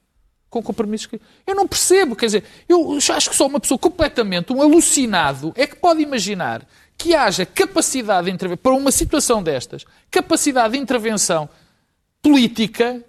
[0.49, 1.27] Com compromissos escritos.
[1.45, 5.67] Eu não percebo, quer dizer, eu acho que só uma pessoa completamente, um alucinado, é
[5.67, 6.65] que pode imaginar
[6.97, 11.47] que haja capacidade de intervenção, para uma situação destas, capacidade de intervenção
[12.21, 13.03] política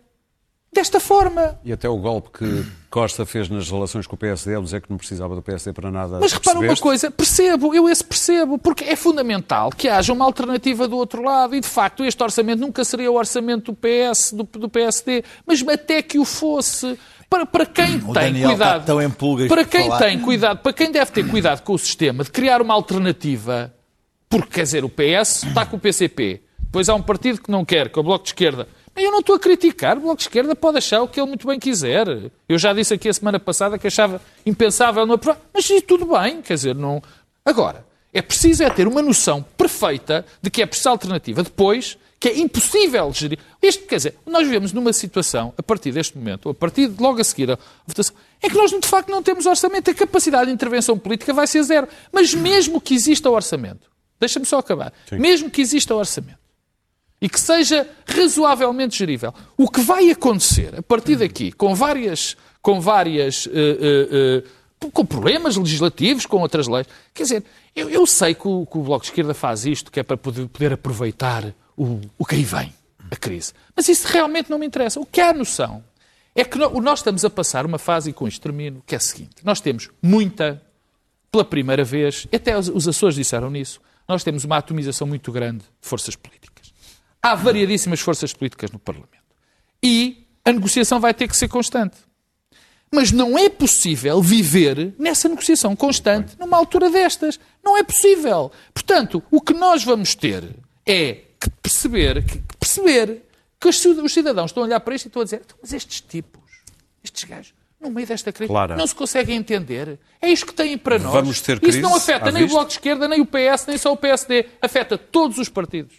[0.72, 1.59] desta forma.
[1.64, 4.90] E até o golpe que Costa fez nas relações com o PSD, ao dizer que
[4.90, 6.18] não precisava do PSD para nada.
[6.20, 10.87] Mas repara uma coisa, percebo, eu esse percebo, porque é fundamental que haja uma alternativa
[10.87, 14.44] do outro lado e, de facto, este orçamento nunca seria o orçamento do PS, do,
[14.44, 16.98] do PSD, mas até que o fosse.
[17.31, 18.87] Para, para quem O tem Daniel está cuidado.
[18.87, 19.09] tão em
[19.49, 19.99] para quem falar.
[19.99, 23.73] tem cuidado, para quem deve ter cuidado com o sistema de criar uma alternativa,
[24.29, 27.64] porque quer dizer, o PS está com o PCP, depois há um partido que não
[27.64, 28.66] quer, que é o Bloco de Esquerda.
[28.97, 31.47] Eu não estou a criticar, o Bloco de Esquerda pode achar o que ele muito
[31.47, 32.07] bem quiser.
[32.49, 36.43] Eu já disse aqui a semana passada que achava impensável não aprovar, mas tudo bem,
[36.43, 37.01] quer dizer, não.
[37.45, 41.43] Agora, é preciso é ter uma noção perfeita de que é preciso alternativa.
[41.45, 43.38] Depois, que é impossível gerir.
[43.62, 47.02] Isto, quer dizer, nós vivemos numa situação, a partir deste momento, ou a partir de
[47.02, 49.90] logo a seguir à votação, é que nós, de facto, não temos orçamento.
[49.90, 51.88] A capacidade de intervenção política vai ser zero.
[52.12, 56.38] Mas mesmo que exista o orçamento, deixa-me só acabar, mesmo que exista o orçamento,
[57.22, 59.33] e que seja razoavelmente gerível.
[59.56, 64.42] O que vai acontecer a partir daqui, com várias, com várias, eh, eh,
[64.83, 68.76] eh, com problemas legislativos, com outras leis, quer dizer, eu, eu sei que o, que
[68.76, 72.35] o Bloco de Esquerda faz isto, que é para poder, poder aproveitar o, o que
[72.35, 72.75] aí vem,
[73.11, 73.55] a crise.
[73.75, 75.01] Mas isso realmente não me interessa.
[75.01, 75.83] O que há noção
[76.35, 79.01] é que nós estamos a passar uma fase, e com isto termino, que é a
[79.01, 79.37] seguinte.
[79.43, 80.62] Nós temos muita,
[81.33, 85.88] pela primeira vez, até os Açores disseram nisso, nós temos uma atomização muito grande de
[85.88, 86.71] forças políticas.
[87.23, 89.25] Há variadíssimas forças políticas no Parlamento.
[89.83, 91.97] E a negociação vai ter que ser constante.
[92.93, 97.38] Mas não é possível viver nessa negociação constante numa altura destas.
[97.64, 98.51] Não é possível.
[98.75, 100.45] Portanto, o que nós vamos ter
[100.85, 103.22] é que perceber que, perceber
[103.59, 105.57] que os cid- os cidadãos estão a olhar para isto e estão a dizer "Então,
[105.62, 106.40] mas estes tipos,
[107.03, 108.48] estes gajos, no meio desta crise.
[108.48, 108.76] Clara.
[108.76, 109.98] Não se conseguem entender.
[110.20, 111.12] É isto que têm para nós.
[111.12, 112.46] Vamos ter Isso crise, não afeta nem vista?
[112.55, 114.46] o Bloco de Esquerda, nem o PS, nem só o PSD.
[114.61, 115.94] Afeta todos os partidos.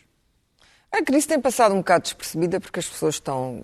[0.91, 3.63] A crise tem passado um bocado despercebida porque as pessoas estão.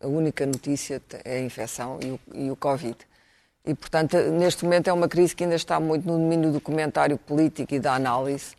[0.00, 2.96] A única notícia é a infecção e o, e o Covid.
[3.66, 7.16] E, portanto, neste momento é uma crise que ainda está muito no domínio do comentário
[7.18, 8.54] político e da análise.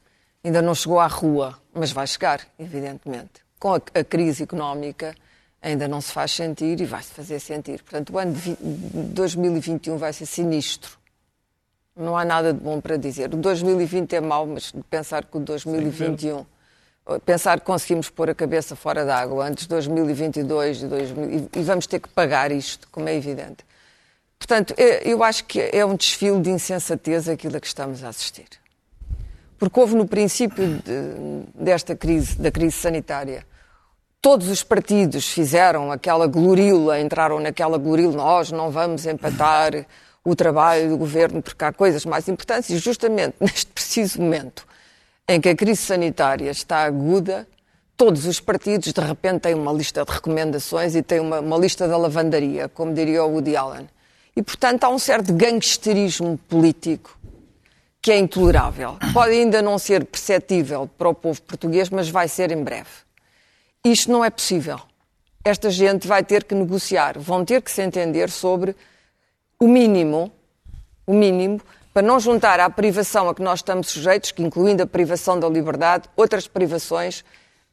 [0.45, 3.41] Ainda não chegou à rua, mas vai chegar, evidentemente.
[3.60, 5.15] Com a, a crise económica,
[5.60, 7.81] ainda não se faz sentir e vai-se fazer sentir.
[7.81, 10.99] Portanto, o ano de vi- 2021 vai ser sinistro.
[11.95, 13.34] Não há nada de bom para dizer.
[13.34, 16.45] O 2020 é mau, mas pensar que o 2021.
[17.25, 21.88] Pensar que conseguimos pôr a cabeça fora d'água antes de 2022 e, 2000, e- vamos
[21.88, 23.65] ter que pagar isto, como é evidente.
[24.38, 28.10] Portanto, é- eu acho que é um desfile de insensatez aquilo a que estamos a
[28.10, 28.47] assistir.
[29.58, 33.46] Porque houve no princípio de- desta crise, da crise sanitária,
[34.22, 39.86] todos os partidos fizeram aquela glorila, entraram naquela glorila, nós não vamos empatar
[40.24, 44.65] o trabalho do governo porque há coisas mais importantes e justamente neste preciso momento
[45.28, 47.48] em que a crise sanitária está aguda,
[47.96, 51.88] todos os partidos de repente têm uma lista de recomendações e têm uma, uma lista
[51.88, 53.88] da lavandaria, como diria o Woody Allen.
[54.36, 57.18] E, portanto, há um certo gangsterismo político
[58.06, 58.98] que é intolerável.
[59.12, 62.88] Pode ainda não ser perceptível para o povo português, mas vai ser em breve.
[63.84, 64.80] Isto não é possível.
[65.44, 68.76] Esta gente vai ter que negociar, vão ter que se entender sobre
[69.60, 70.32] o mínimo,
[71.08, 71.60] o mínimo,
[71.91, 75.50] para não juntar à privação a que nós estamos sujeitos, que incluindo a privação da
[75.50, 77.26] liberdade, outras privações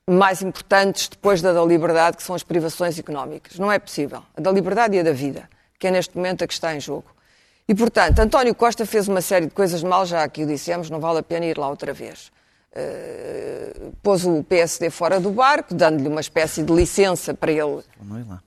[0.08, 3.58] mais importantes depois da da liberdade, que são as privações económicas.
[3.58, 4.22] Não é possível.
[4.34, 5.46] A da liberdade e a da vida,
[5.78, 7.04] que é neste momento a que está em jogo.
[7.68, 11.00] E, portanto, António Costa fez uma série de coisas mal, já aqui o dissemos, não
[11.00, 12.30] vale a pena ir lá outra vez.
[12.74, 17.82] Uh, pôs o PSD fora do barco, dando-lhe uma espécie de licença para ele,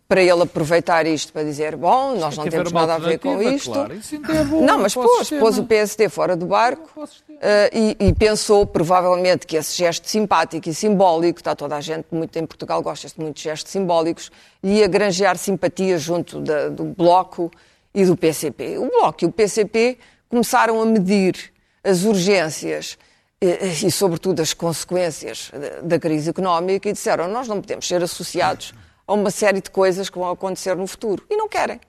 [0.08, 3.72] para ele aproveitar isto para dizer: bom, nós não temos nada a ver com isto.
[3.72, 3.94] claro.
[3.94, 7.08] É não, mas pôs, pôs o PSD fora do barco
[7.40, 12.08] eh, e, e pensou provavelmente que esse gesto simpático e simbólico, está toda a gente
[12.12, 14.32] muito em Portugal gosta de muitos gestos simbólicos,
[14.64, 17.52] ia granjear simpatia junto da- do Bloco
[17.96, 18.78] e do PCP.
[18.78, 19.98] O Bloco e o PCP
[20.30, 22.98] começaram a medir as urgências
[23.40, 25.50] eh, e, sobretudo, as consequências
[25.82, 28.74] da crise económica e disseram: nós não podemos ser associados
[29.08, 31.26] a uma série de coisas que vão acontecer no futuro.
[31.30, 31.80] E não querem.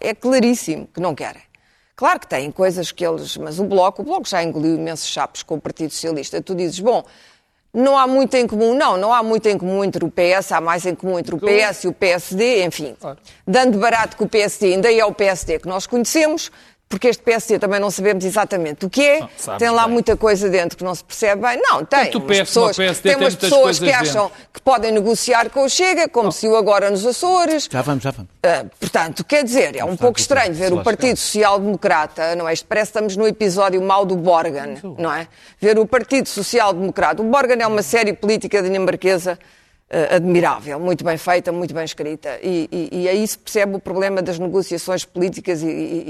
[0.00, 1.42] É claríssimo que não querem.
[1.94, 3.36] Claro que têm coisas que eles.
[3.36, 6.40] Mas o Bloco, o Bloco já engoliu imensos chapos com o Partido Socialista.
[6.40, 7.04] Tu dizes, bom,
[7.74, 8.74] não há muito em comum.
[8.74, 11.38] Não, não há muito em comum entre o PS, há mais em comum entre o
[11.38, 12.94] PS e o PSD, enfim.
[13.46, 16.50] Dando barato que o PSD ainda é o PSD que nós conhecemos,
[16.92, 19.26] porque este PSD também não sabemos exatamente o que é.
[19.38, 19.94] Sabes tem lá bem.
[19.94, 21.58] muita coisa dentro que não se percebe bem.
[21.58, 22.10] Não, tem.
[22.10, 24.46] Tanto o umas pessoas, PSD tem umas pessoas que acham dentro.
[24.52, 27.66] que podem negociar com o Chega, como se o agora nos Açores.
[27.72, 28.30] Já vamos, já vamos.
[28.42, 32.52] Ah, portanto, quer dizer, é um pouco estranho ver o Partido Social Democrata, não é?
[32.52, 35.28] Isto parece que estamos no episódio mau do Borgen, não é?
[35.58, 37.22] Ver o Partido Social Democrata.
[37.22, 39.61] O Borgen é uma série política dinamarquesa ah,
[40.14, 42.38] admirável, muito bem feita, muito bem escrita.
[42.42, 45.66] E, e, e aí se percebe o problema das negociações políticas e,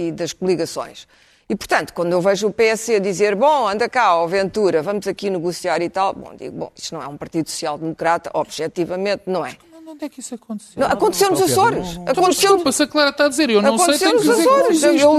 [0.08, 1.06] e- das coligações.
[1.48, 5.28] E, portanto, quando eu vejo o PSD dizer, bom, anda cá, ó Ventura, vamos aqui
[5.28, 9.44] negociar e tal, bom, digo, bom, isto não é um Partido Social Democrata, objetivamente não
[9.44, 9.56] é.
[9.92, 10.80] Onde é que isso aconteceu?
[10.80, 11.98] Não, aconteceu nos Açores.
[11.98, 14.26] Mas Aconteceu desculpa, se a Clara está a dizer, eu não sei, Aconteceu tenho que
[14.26, 14.80] nos dizer que Açores.
[14.82, 15.04] não Eu, existe.
[15.04, 15.18] eu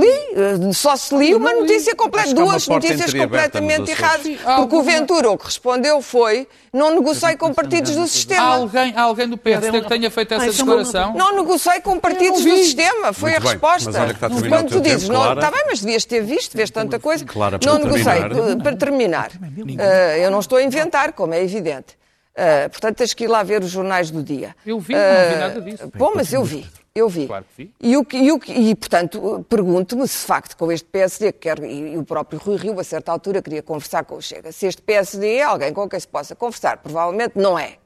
[0.60, 1.68] li, eh, só se li uma não li.
[1.70, 4.00] notícia completa, há duas notícias completamente Açores.
[4.00, 4.24] erradas.
[4.24, 8.02] Sim, há Porque o alguma- Ventura o que respondeu foi: não negociei com partidos do
[8.02, 8.42] Há sistema.
[8.56, 11.14] alguém, há alguém do PSD que tenha feito essa declaração?
[11.14, 13.92] Não negociei com partidos não do sistema, foi Muito a bem, resposta.
[13.92, 15.40] mas olha que está terminado Quando o tu dizes, tempo, não, Clara.
[15.40, 17.24] está bem, mas devias ter visto, vês tanta coisa.
[17.26, 18.04] Clara, não negociei.
[18.22, 18.58] terminar.
[18.64, 19.32] Para terminar,
[19.80, 21.96] eh, eu não estou a inventar, como é evidente.
[22.36, 24.56] Eh, portanto, tens que ir lá ver os jornais do dia.
[24.66, 25.92] Eu vi, não vi nada disso.
[25.96, 26.66] Bom, mas eu vi.
[26.96, 27.26] Eu vi.
[27.28, 27.74] Claro que vi.
[27.80, 31.40] E, o que- e o e, portanto, pergunto-me se, de facto, com este PSD, que
[31.40, 34.66] quer, e, o próprio Rui Rio, a certa altura, queria conversar com o Chega, se
[34.68, 36.78] este PSD é alguém com quem se possa conversar.
[36.78, 37.78] Provavelmente não é.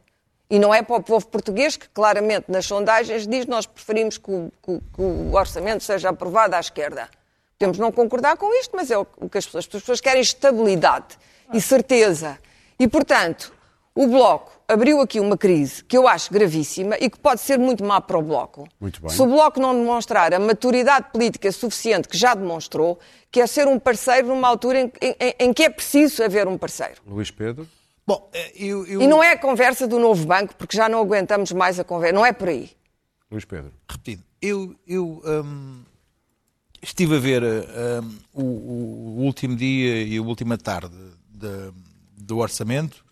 [0.49, 4.31] E não é para o povo português, que claramente nas sondagens diz nós preferimos que
[4.31, 7.09] o, que que o orçamento seja aprovado à esquerda.
[7.59, 11.17] Temos não concordar com isto, mas é o que as pessoas, as pessoas querem estabilidade
[11.53, 12.37] e certeza.
[12.79, 13.51] E, portanto,
[14.03, 17.83] o Bloco abriu aqui uma crise que eu acho gravíssima e que pode ser muito
[17.83, 18.67] má para o Bloco.
[18.79, 19.09] Muito bem.
[19.09, 22.99] Se o Bloco não demonstrar a maturidade política suficiente, que já demonstrou,
[23.31, 26.57] que é ser um parceiro numa altura em, em- em que é preciso haver um
[26.57, 27.01] parceiro.
[27.05, 27.67] Luís Pedro.
[28.05, 30.99] Bom, eh, eu, eu- E não é a conversa do novo banco, porque já não
[30.99, 32.13] aguentamos mais a conversa.
[32.15, 32.69] Não é por aí.
[33.31, 33.73] Luís Pedro.
[33.89, 35.83] repetido, eu, eu hum,
[36.81, 40.95] estive a ver hum, o, o último dia e a última tarde
[41.29, 41.71] de-
[42.17, 43.03] do orçamento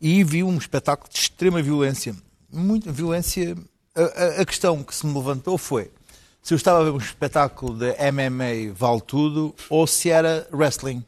[0.00, 2.14] e vi um espetáculo de extrema violência.
[2.52, 3.56] Muita violência.
[3.94, 5.90] A, a- a questão que se me levantou foi:
[6.42, 11.04] se eu estava a ver um espetáculo de MMA vale tudo ou se era wrestling.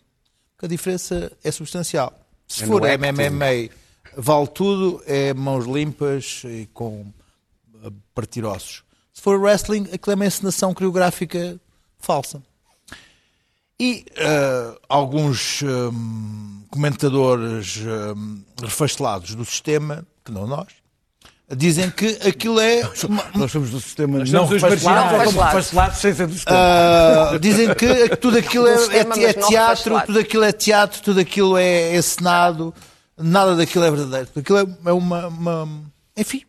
[0.54, 2.12] Porque a diferença é substancial.
[2.46, 3.70] Se É for MMA
[4.16, 7.06] vale tudo, é mãos limpas e com
[7.84, 8.82] a partir ossos.
[9.12, 11.58] Se for wrestling, aquilo é uma encenação coreográfica
[11.98, 12.42] falsa.
[13.80, 20.68] E eh, alguns hum, comentadores hum, refastelados do sistema, que não nós,
[21.56, 22.82] dizem que aquilo é.
[23.34, 26.56] Nós somos do sistema Nós não refastelados sem ser do sistema.
[26.56, 31.20] ah, dizem que tudo aquilo é, sistema, é- é teatro, tudo aquilo é teatro, tudo
[31.20, 32.72] aquilo é encenado,
[33.18, 34.28] nada daquilo é verdadeiro.
[34.36, 35.68] Aquilo é, é uma, uma-
[36.16, 36.42] Enfim.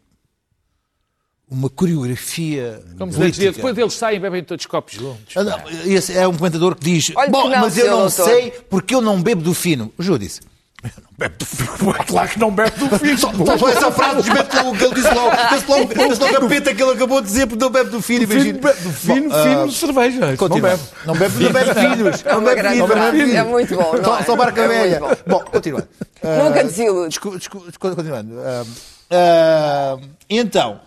[1.53, 2.81] Uma coreografia.
[2.97, 5.37] Como se dizia, depois eles saem e bebem todos copos juntos.
[5.37, 7.97] Ah, não, Esse é um comentador que diz: Olha Bom, que não, mas eu não
[8.07, 9.93] doutor." sei porque eu não bebo do fino.
[9.97, 10.41] O Júlio disse:
[10.83, 11.93] Eu não bebo do fino.
[12.07, 13.15] Claro que não bebe do fim.
[13.17, 15.31] Só, só, só essa frase desmente logo o que ele disse logo.
[15.55, 18.23] Esse logo, esse logo capeta que ele acabou de dizer porque não bebe do fino.
[18.23, 18.59] Imagina.
[18.59, 20.37] Do fino, Bom, fino ah, de cerveja.
[20.37, 20.69] Continua.
[20.71, 20.81] bebe.
[21.05, 22.25] Não bebe, não bebe finos.
[22.25, 22.95] É Não uma bebe grande finos.
[22.95, 24.23] bebe É muito bom, não Só, é?
[24.23, 24.99] só barca É velha.
[24.99, 25.87] muito Bom, continuando.
[26.23, 27.19] Nunca Ah, desilude.
[27.19, 28.39] Continuando.
[28.41, 28.63] Ah,
[29.11, 29.97] ah,
[30.29, 30.79] então,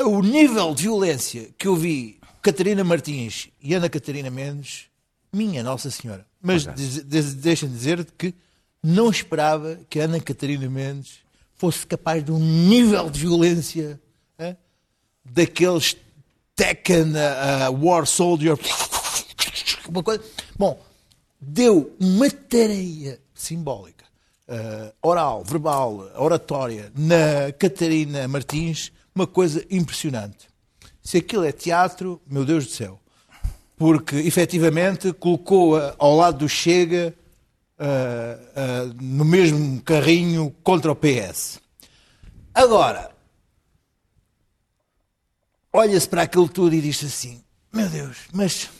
[0.00, 4.84] o nível de violência que eu vi Catarina Martins e Ana Catarina Mendes,
[5.32, 6.26] minha Nossa Senhora.
[6.40, 8.34] Mas diz- diz- deixem-me dizer que
[8.82, 11.18] não esperava que a Ana Catarina Mendes
[11.54, 14.00] fosse capaz de um nível de violência
[14.38, 14.54] ah,
[15.24, 15.96] daqueles
[16.54, 18.56] Tekken ah, War Soldier.
[19.88, 20.22] Uma coisa.
[20.58, 20.80] Bom,
[21.40, 24.04] deu uma tareia simbólica,
[24.48, 30.46] eh, oral, verbal, oratória, na Catarina Martins, uma coisa impressionante.
[31.02, 33.00] Se aquilo é teatro, meu Deus do céu.
[33.76, 37.14] Porque, efetivamente, colocou-a ao lado do Chega
[37.78, 41.60] eh, eh, no mesmo carrinho contra o PS.
[42.54, 43.10] Agora,
[45.72, 47.42] olha-se para aquilo tudo e diz assim:
[47.72, 48.70] Meu Deus, mas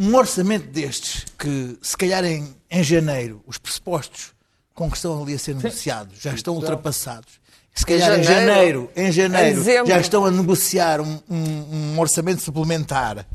[0.00, 4.32] um orçamento destes, que se calhar em, em janeiro os pressupostos
[4.74, 7.41] com que estão ali a ser negociados já estão ultrapassados.
[7.74, 12.42] Se calhar em janeiro, em janeiro, em já estão a negociar um, um- um orçamento
[12.42, 13.26] suplementar.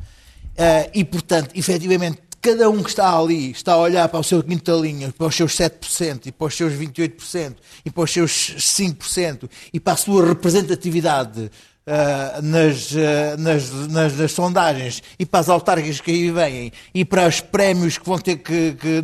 [0.56, 4.42] Ah, e, portanto, efetivamente, cada um que está ali está a olhar para o seu
[4.42, 9.50] quintalinho, para os seus 7% e para os seus 28% e para os seus 5%
[9.72, 11.50] e para a sua representatividade
[11.90, 17.04] ah, nas, ah, nas, nas, nas sondagens e para as autárquicas que aí vêm e
[17.04, 19.02] para os prémios que vão ter que, que,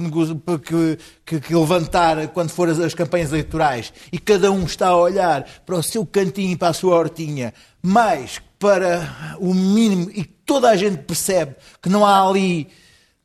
[1.25, 3.93] que- que- levantar quando for as, as campanhas eleitorais.
[4.13, 7.55] E cada um está a olhar para o seu cantinho e para a sua hortinha.
[7.83, 12.69] Mais para o mínimo e toda a gente percebe que não há ali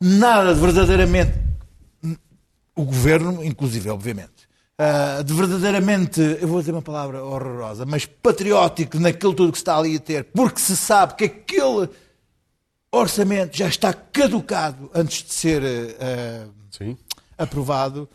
[0.00, 1.32] nada de verdadeiramente
[2.74, 4.39] o governo, inclusive, obviamente,
[4.82, 9.60] ah, de verdadeiramente, eu vou dizer uma palavra horrorosa, mas patriótico naquilo tudo que se
[9.60, 11.86] está ali a ter, porque se sabe que aquele
[12.90, 15.62] orçamento já está caducado antes de ser
[16.70, 16.96] Sim.
[17.36, 18.08] aprovado,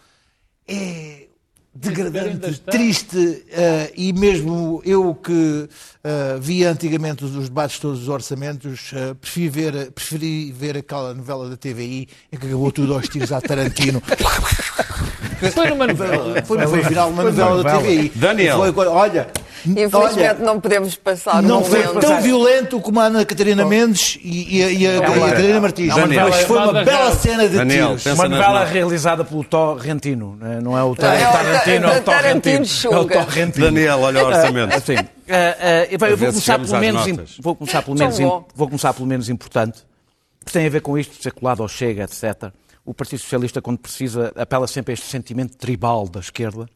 [0.68, 1.28] é
[1.76, 5.68] degradante, triste eh, e mesmo eu que
[6.04, 11.14] eh, via antigamente os, os debates todos dos orçamentos, eh, preferi, ver, preferi ver aquela
[11.14, 14.02] novela da TVI em que acabou tudo aos tiros à Tarantino.
[15.54, 16.42] Foi numa novela.
[16.44, 18.10] Foi, foi final uma novela da TVI.
[18.16, 18.58] Daniel.
[18.58, 19.28] Foi, coisa- olha,
[19.66, 22.00] Infelizmente olha, não podemos passar não foi momento.
[22.02, 25.60] tão violento como a Ana Catarina Mendes e, e a- e a, e a Catarina
[25.62, 25.96] Martins.
[25.96, 26.30] Daniel.
[26.30, 26.86] Mas foi uma Daniel.
[26.86, 28.06] bela cena de Daniel, tiros.
[28.20, 30.60] Uma novela realizada pelo Torrentino, né?
[30.62, 32.66] não é o Tar- É Tarantino, é o Torrentino.
[32.92, 33.06] É o.
[33.06, 33.66] Torrentino.
[33.66, 34.76] Daniel, olha o orçamento.
[34.76, 38.18] Assim, eh, eh, eu vou- começar pelo menos, vou começar pelo menos,
[38.56, 39.84] vou começar pelo menos importante,
[40.46, 42.52] que tem a ver com isto de ser colado ao Chega, etc.
[42.86, 46.68] O Partido Socialista, quando precisa, apela sempre a este sentimento tribal da esquerda,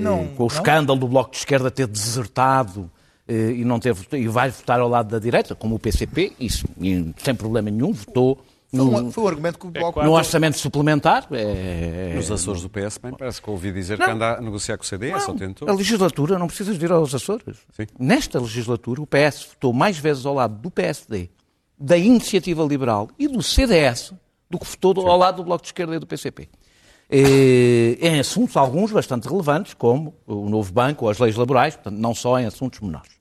[0.00, 0.54] Não, eh, com o não?
[0.54, 2.90] escândalo do Bloco de Esquerda ter desertado
[3.28, 6.66] eh, e não ter e vai votar ao lado da direita, como o PCP, isso
[6.80, 8.38] e sem problema nenhum, votou
[8.70, 11.26] Foi um, num, foi um argumento que o Bloco num orçamento suplementar.
[11.30, 14.82] eh, Nos Açores do PS, bem, parece que ouvi dizer que anda a negociar com
[14.84, 15.68] o CDS, só tentou.
[15.68, 17.56] A legislatura, não precisas de ir aos Açores.
[17.72, 17.86] Sim.
[17.98, 21.30] Nesta legislatura, o PS votou mais vezes ao lado do PSD,
[21.78, 24.12] da Iniciativa Liberal e do CDS
[24.48, 26.48] do que votou ao lado do Bloco de Esquerda e do PCP.
[27.10, 32.14] Em assuntos, alguns bastante relevantes, como o novo banco ou as leis laborais, portanto, não
[32.14, 33.15] só em assuntos menores.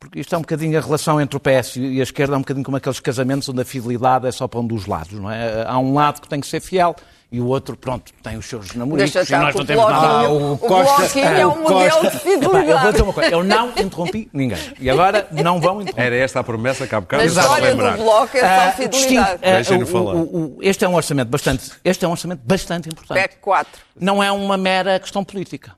[0.00, 2.40] Porque isto é um bocadinho a relação entre o PS e a esquerda, é um
[2.40, 5.64] bocadinho como aqueles casamentos onde a fidelidade é só para um dos lados, não é?
[5.66, 6.94] Há um lado que tem que ser fiel
[7.32, 9.84] e o outro, pronto, tem os seus namoricos Deixa e estar nós não o temos
[9.84, 10.06] nada.
[10.06, 12.90] Ah, o o Costa- é ah, um o modelo de Epá, eu vou fidelidade.
[12.92, 14.58] dizer uma coisa, eu não interrompi ninguém.
[14.80, 16.06] E agora não vão interromper.
[16.06, 17.96] Era esta a promessa que há bocado a história do.
[18.02, 19.40] Bloco é Ah, só distinto- fidelidade.
[19.42, 20.14] ah, Deixem-no falar.
[20.14, 20.20] o-
[20.56, 23.20] o- este é um orçamento bastante, este é um orçamento bastante importante.
[23.20, 23.82] PEC 4.
[24.00, 25.72] Não é uma mera questão política.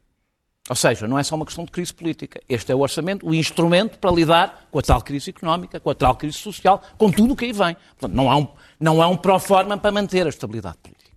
[0.71, 2.41] Ou seja, não é só uma questão de crise política.
[2.49, 5.95] Este é o orçamento, o instrumento para lidar com a tal crise económica, com a
[5.97, 7.77] tal crise social, com tudo o que aí vem.
[7.99, 8.49] Portanto, não há um,
[8.79, 11.11] não há um pró-forma para manter a estabilidade política.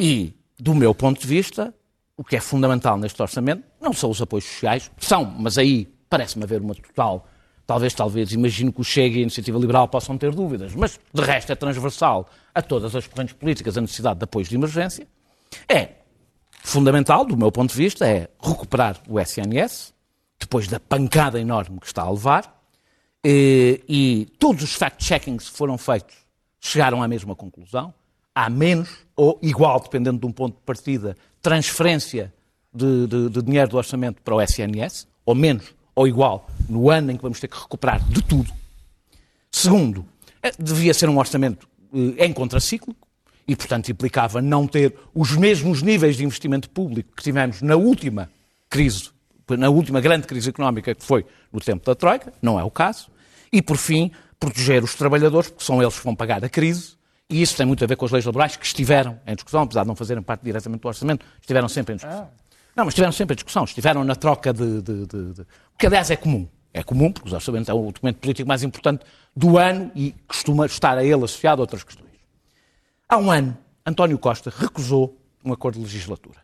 [0.00, 1.74] E, do meu ponto de vista,
[2.16, 6.44] o que é fundamental neste orçamento não são os apoios sociais, são, mas aí parece-me
[6.44, 7.28] haver uma total.
[7.66, 11.20] Talvez, talvez, imagino que o Chega e a Iniciativa Liberal possam ter dúvidas, mas de
[11.22, 15.06] resto é transversal a todas as correntes políticas a necessidade de apoios de emergência.
[15.68, 16.03] É
[16.64, 19.92] fundamental, do meu ponto de vista, é recuperar o SNS,
[20.40, 22.62] depois da pancada enorme que está a levar,
[23.22, 26.16] e, e todos os fact-checkings que foram feitos
[26.58, 27.92] chegaram à mesma conclusão.
[28.34, 32.32] Há menos ou igual, dependendo de um ponto de partida, transferência
[32.72, 37.12] de, de, de dinheiro do orçamento para o SNS, ou menos ou igual, no ano
[37.12, 38.52] em que vamos ter que recuperar de tudo.
[39.52, 40.04] Segundo,
[40.42, 43.03] eh, devia ser um orçamento eh, em contracíclico,
[43.46, 48.30] e, portanto, implicava não ter os mesmos níveis de investimento público que tivemos na última
[48.70, 49.10] crise,
[49.48, 53.08] na última grande crise económica que foi no tempo da Troika, não é o caso,
[53.52, 56.94] e, por fim, proteger os trabalhadores, porque são eles que vão pagar a crise,
[57.28, 59.82] e isso tem muito a ver com as leis laborais que estiveram em discussão, apesar
[59.82, 62.28] de não fazerem parte diretamente do orçamento, estiveram sempre em discussão.
[62.76, 65.40] Não, mas estiveram sempre em discussão, estiveram na troca de, de, de, de...
[65.42, 66.48] O que, aliás, é comum.
[66.72, 70.66] É comum, porque os orçamentos é o documento político mais importante do ano e costuma
[70.66, 72.10] estar a ele associado a outras questões.
[73.14, 73.56] Há um ano,
[73.86, 76.38] António Costa recusou um acordo de legislatura.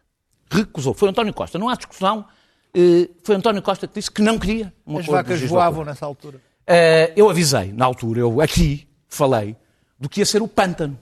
[0.48, 0.94] Recusou.
[0.94, 1.58] Foi António Costa.
[1.58, 2.24] Não há discussão.
[2.72, 5.64] eh, Foi António Costa que disse que não queria um As acordo de vacas legislatura.
[5.70, 6.40] voavam nessa altura.
[6.66, 9.56] Eh, eu avisei, na altura, eu aqui falei
[9.98, 10.96] do que ia ser o pântano.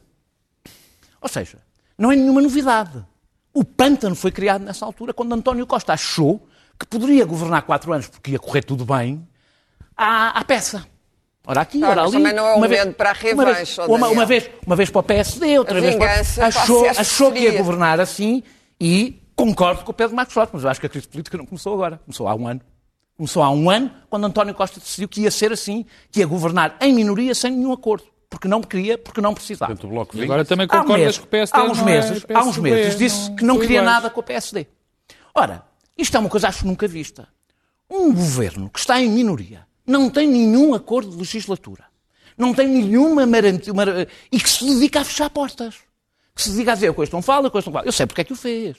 [1.21, 1.59] Ou seja,
[1.99, 3.05] não é nenhuma novidade.
[3.53, 6.49] O pântano foi criado nessa altura, quando António Costa achou
[6.79, 9.29] que poderia governar quatro anos porque ia correr tudo bem,
[9.97, 10.87] à, à peça.
[11.51, 12.13] Ora aqui, Não, ora ali.
[12.13, 14.13] também não é o uma vez- momento para a uma vez- revanche, uma, Daniel.
[14.13, 16.47] uma vez, uma vez para o PSD, outra A vez para...
[16.47, 18.43] Achou, achou que ia governar assim
[18.79, 21.47] e concordo com o Pedro Marcos Lopes, mas eu acho que a crise política não
[21.47, 21.99] começou agora.
[22.05, 22.61] Começou há um ano.
[23.17, 26.77] Começou há um ano, quando António Costa decidiu que ia ser assim, que ia governar
[26.83, 28.05] em minoria sem nenhum acordo.
[28.31, 29.73] Porque não queria, porque não precisava.
[29.73, 30.25] Portanto, o Bloco E vinha.
[30.27, 32.43] agora também Há um concordas mês- que o PSD há uns não é meses, há
[32.45, 33.95] uns meses disse que não queria iguais.
[33.95, 34.67] nada com o PSD.
[35.35, 35.63] Ora,
[35.97, 37.27] isto é uma coisa acho nunca vista.
[37.91, 41.85] Um governo que está em minoria, não tem nenhum acordo de legislatura,
[42.37, 45.75] não tem nenhuma marantia, mara- e que se dedica a fechar portas.
[46.35, 47.87] Que se dedica a dizer, a coisa não fala, a coisa não fala.
[47.87, 48.77] Eu sei porque é que o fez.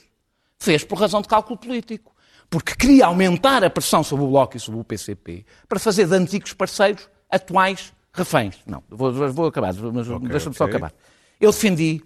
[0.58, 2.10] Fez por razão de cálculo político.
[2.48, 6.14] Porque queria aumentar a pressão sobre o Bloco e sobre o PCP para fazer de
[6.14, 8.56] antigos parceiros atuais reféns.
[8.66, 10.76] Não, vou, vou- acabar, mas deixa-me só ok.
[10.76, 10.92] acabar.
[11.40, 12.02] Eu defendi,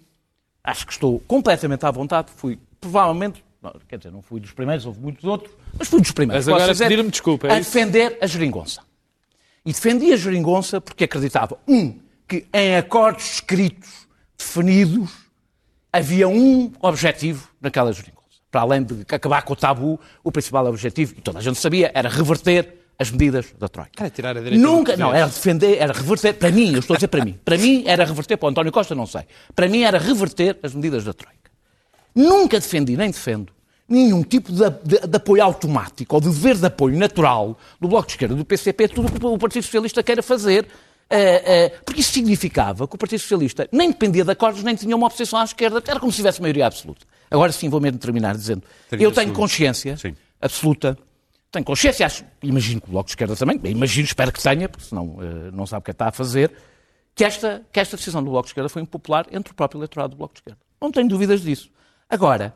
[0.63, 3.43] acho que estou completamente à vontade, fui provavelmente,
[3.89, 6.45] quer dizer, não fui dos primeiros, houve muitos outros, mas fui dos primeiros.
[6.47, 8.83] Mas agora pedir-me desculpa, é a defender a geringonça.
[9.67, 11.99] E defendi a geringonça porque acreditava, um,
[12.29, 14.07] que em acordos escritos,
[14.37, 15.11] definidos,
[15.91, 18.25] havia um objetivo naquela geringonça.
[18.51, 21.91] Para além de acabar com o tabu, o principal objetivo, e toda a gente sabia,
[21.95, 23.93] era reverter as medidas da Troika.
[23.99, 26.97] Era tirar a direita Nunca, não, era defender, era reverter, para mim, eu estou a
[26.99, 29.23] dizer para mim, para mim era reverter, para o António Costa não sei,
[29.55, 31.51] para mim era reverter as medidas da Troika.
[32.15, 33.53] Nunca defendi, nem defendo,
[33.89, 38.07] nenhum tipo de, de- de apoio automático ou de dever de apoio natural do Bloco
[38.07, 40.67] de Esquerda, do PCP, tudo o que o Partido Socialista queira fazer,
[41.11, 44.97] eh, eh, porque isso significava que o Partido Socialista nem dependia de acordos, nem tinha
[44.97, 47.05] uma oposição à esquerda, era como se tivesse maioria absoluta.
[47.31, 49.37] Agora sim, vou mesmo terminar dizendo, 30 eu tenho segundos.
[49.53, 50.15] consciência Sim.
[50.41, 50.97] absoluta,
[51.53, 54.87] tenho consciência, acho, imagino que o Bloco de Esquerda também, imagino, espero que tenha, porque
[54.87, 56.51] senão eh, não sabe o que está a fazer,
[57.15, 60.13] que esta, que esta decisão do Bloco de Esquerda foi impopular entre o próprio eleitorado
[60.13, 60.59] do Bloco de Esquerda.
[60.81, 61.71] Não tenho dúvidas disso.
[62.11, 62.55] Agora,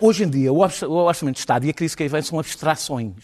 [0.00, 2.22] hoje em dia, o orça- o Orçamento de Estado e a crise que aí vem
[2.22, 3.14] são abstrações.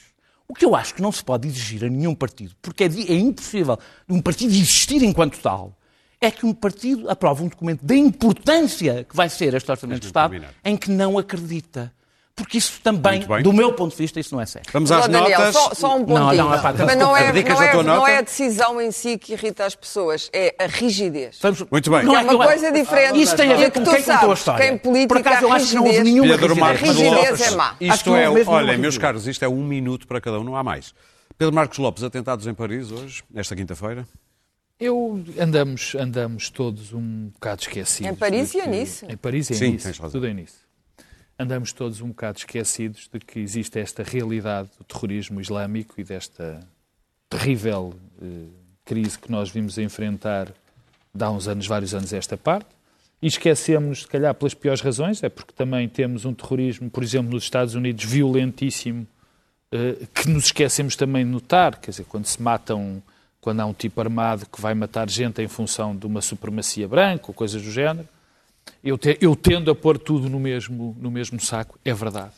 [0.49, 3.15] O que eu acho que não se pode exigir a nenhum partido, porque é, é
[3.15, 3.79] impossível
[4.09, 5.77] um partido existir enquanto tal,
[6.21, 10.07] é que um partido aprove um documento da importância que vai ser este Orçamento de
[10.07, 10.55] Estado terminar.
[10.65, 11.93] em que não acredita.
[12.43, 14.69] Porque isso também, do meu ponto de vista, isso não é sério.
[14.73, 15.55] Vamos às Daniel, notas.
[15.55, 16.19] só, só um pontinho.
[16.19, 19.17] Não, não, epá, Mas não é, Abdicas não, é, não é a decisão em si
[19.19, 21.39] que irrita as pessoas, é a rigidez.
[21.41, 22.03] Vamos- Muito bem.
[22.05, 23.21] Não É uma eu- coisa diferente.
[23.21, 24.65] Isso tem a E ver que com quem contou a história.
[24.67, 26.93] que em política Por acaso, eu a acho que não houve rigidez- nenhuma Marcos A
[26.93, 27.77] rigidez é má.
[27.81, 28.99] Isto é, olha, meus rigidez.
[28.99, 30.95] caros, isto é um minuto para cada um, não há mais.
[31.39, 34.07] Pedro Marcos Lopes, atentados em Paris hoje, esta quinta-feira.
[34.81, 38.11] Eu andamos, andamos todos um bocado esquecidos.
[38.11, 39.07] Em Paris e é nisso.
[39.09, 39.85] Em Paris e é Sim, nisso.
[39.87, 40.13] tens razão.
[40.21, 40.57] Tudo é nisso.
[41.39, 46.61] Andamos todos um bocado esquecidos de que existe esta realidade do terrorismo islâmico e desta
[47.29, 48.47] terrível eh,
[48.85, 50.53] crise que nós vimos enfrentar
[51.19, 52.67] há uns anos, vários anos esta parte.
[53.21, 57.33] E esquecemos, se calhar, pelas piores razões, é porque também temos um terrorismo, por exemplo,
[57.33, 59.07] nos Estados Unidos, violentíssimo,
[59.71, 63.03] eh, que nos esquecemos também de notar, quer dizer, quando se matam,
[63.41, 67.27] quando há um tipo armado que vai matar gente em função de uma supremacia branca
[67.29, 68.09] ou coisas do género,
[68.83, 72.33] eu, te- eu tendo a pôr tudo no mesmo, no mesmo saco, é verdade.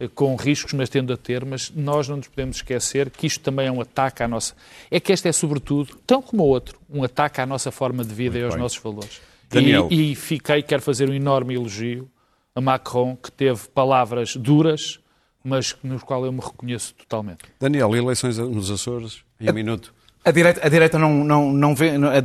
[0.00, 3.40] eh, com riscos, mas tendo a ter, mas nós não nos podemos esquecer que isto
[3.40, 4.54] também é um ataque à nossa.
[4.90, 8.12] É que este é, sobretudo, tão como o outro, um ataque à nossa forma de
[8.14, 8.62] vida Muito e aos bem.
[8.62, 9.20] nossos valores.
[9.48, 9.88] Daniel.
[9.90, 12.08] E, e fiquei, quero fazer um enorme elogio
[12.54, 14.98] a Macron, que teve palavras duras,
[15.44, 17.40] mas nos quais eu me reconheço totalmente.
[17.58, 19.92] Daniel, eleições nos Açores, em um minuto.
[20.24, 22.22] A direita, a direita não, não, não vê, não- a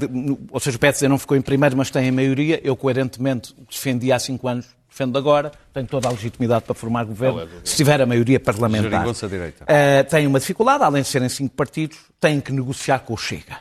[0.51, 2.59] ou seja, o PSD não ficou em primeiro, mas tem a maioria.
[2.63, 7.39] Eu, coerentemente, defendi há cinco anos, defendo agora, tenho toda a legitimidade para formar governo,
[7.63, 8.85] se tiver a maioria parlamentar.
[9.25, 9.65] À direita.
[9.67, 13.57] Eh, tem uma dificuldade, além de serem cinco partidos, têm que negociar com o Chega.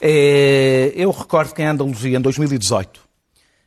[0.00, 3.00] Eh, eu recordo que em Andaluzia, em 2018,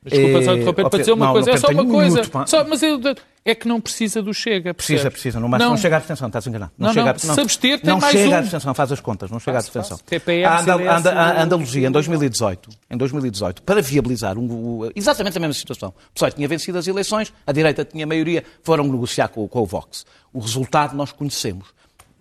[0.01, 2.21] Desculpa só Eh, interromper para dizer uma não, coisa, não, é só uma um coisa.
[2.21, 2.49] minuto.
[2.49, 3.01] Só- mas eu-
[3.43, 4.73] é que não precisa do Chega.
[4.73, 5.13] Precisa, percebes?
[5.21, 5.39] precisa.
[5.41, 6.71] Não, mas não chega à abstenção, estás enganado.
[6.77, 8.33] Não, chega não, se abster, tem não mais chega um.
[8.35, 9.97] à abstenção, faz as contas, não chega à abstenção.
[10.05, 14.49] TPM, a, Andal- CDS, a Andaluzia, em 2018, em 2018, para viabilizar um-
[14.85, 15.89] o- exatamente a mesma situação.
[15.89, 19.65] O PSOE tinha vencido as eleições, a direita tinha maioria, foram negociar com, com o
[19.65, 20.05] Vox.
[20.31, 21.67] O resultado nós conhecemos.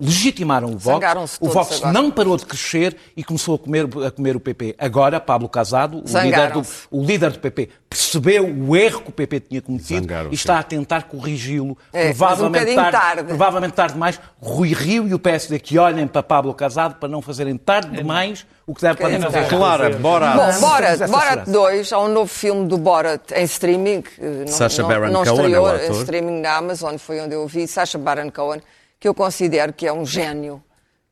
[0.01, 1.39] Legitimaram o Vox.
[1.41, 1.93] O Vox agora.
[1.93, 4.77] não parou de crescer e começou a comer, a comer o PP.
[4.79, 9.13] Agora, Pablo Casado, o líder, do, o líder do PP, percebeu o erro que o
[9.13, 11.77] PP tinha cometido e está a tentar corrigi-lo.
[11.93, 13.25] É, um provavelmente, bocadinho tarde, tarde.
[13.25, 14.21] provavelmente tarde demais.
[14.41, 18.47] Rui Rio e o PSD que olhem para Pablo Casado para não fazerem tarde demais
[18.69, 19.49] o que deve podem fazer.
[19.49, 20.31] Clara, bora.
[20.33, 21.51] Bom, Borat, Borat segurança.
[21.51, 24.03] 2, há um novo filme do Borat em streaming.
[24.03, 27.19] que Não, Sacha não, Baron não Cohen estreou é o em streaming na Amazon, foi
[27.21, 27.67] onde eu vi.
[27.67, 28.61] Sacha Baron Cohen,
[28.99, 30.63] que eu considero que é um gênio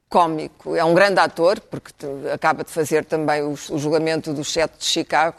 [0.09, 0.75] cómico.
[0.75, 1.93] É um grande ator, porque
[2.33, 5.39] acaba de fazer também o, o julgamento do Sete de Chicago,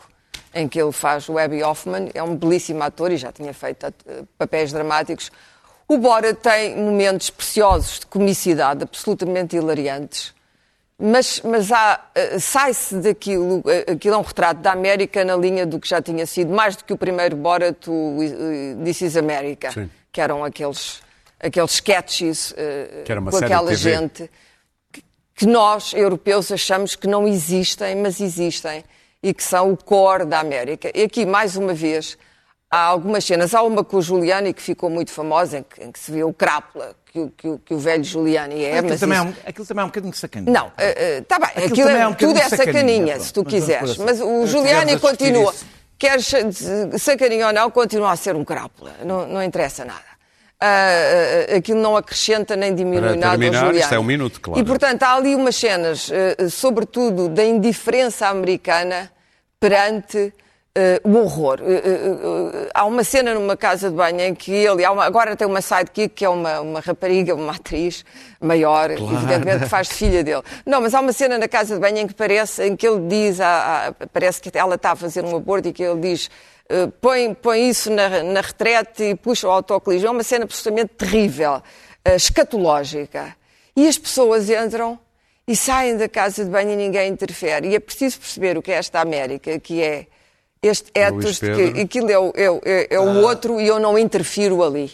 [0.53, 2.09] em que ele faz o Abby Hoffman.
[2.13, 5.31] É um belíssimo ator e já tinha feito eh, papéis dramáticos.
[5.87, 10.33] O Borat tem momentos preciosos de comicidade, absolutamente hilariantes.
[10.99, 11.69] Mas, mas
[12.15, 16.01] eh, sai-se daquilo, eh, aquilo é um retrato da América na linha do que já
[16.01, 19.91] tinha sido, mais do que o primeiro Borat, o eh, This is America, Sim.
[20.11, 21.01] que eram aqueles,
[21.39, 24.29] aqueles sketches eh, uma com aquela gente
[24.91, 25.03] que-
[25.35, 28.83] que nós, europeus, achamos que não existem, mas existem,
[29.21, 30.91] e que são o core da América.
[30.93, 32.17] E aqui, mais uma vez,
[32.69, 33.53] há algumas cenas.
[33.55, 36.23] Há uma com o Giuliani que ficou muito famosa, em que, em que se vê
[36.23, 38.77] o crápula que, o- que o- que o velho Giuliani é.
[38.79, 40.53] Aquilo, também é isso- um, aquilo também é um bocadinho sacaninho.
[40.53, 40.71] não,
[41.19, 43.53] está bem, Aquilo aquilo, também é, é um tudo é sacaninha, sacaninha, se tu Mas
[43.53, 43.97] vamos quiseres.
[43.97, 44.31] Mas assim.
[44.37, 45.65] o Se Giuliani quiseres a discutir continua, isso.
[45.97, 50.06] quer sa- sacaninha ou não, continua a ser um crápula, não, não interessa nada.
[50.59, 50.89] Ah,
[51.51, 54.59] ah, aquilo não acrescenta nem diminui Para nada ao terminar, isto é um minuto, claro.
[54.59, 56.09] E, portanto, há ali umas cenas,
[56.49, 59.11] sobretudo da indiferença americana
[59.59, 60.33] perante
[61.03, 61.59] o horror.
[62.73, 66.09] Há uma cena numa casa de banho em que ele, uma- agora tem uma sidekick
[66.09, 68.05] que é uma, uma rapariga, uma atriz
[68.39, 70.43] maior, evidentemente que faz de filha dele.
[70.65, 73.07] Não, mas há uma cena na casa de banho em que parece, em que ele
[73.07, 73.37] diz,
[74.13, 76.29] parece que ela está a fazer um aborto e que ele diz
[76.69, 80.09] eh, põe, põe isso na, na retrete e puxa o autocolisão.
[80.09, 81.61] É uma cena absolutamente terrível,
[82.05, 83.35] eh, escatológica.
[83.75, 84.99] E as pessoas entram
[85.47, 87.69] e saem da casa de banho e ninguém interfere.
[87.69, 90.07] E é preciso perceber o que é esta América, que é
[90.61, 91.17] este Pedro.
[91.73, 94.91] que aquilo é, é é- é o outro e eu não interfiro ali.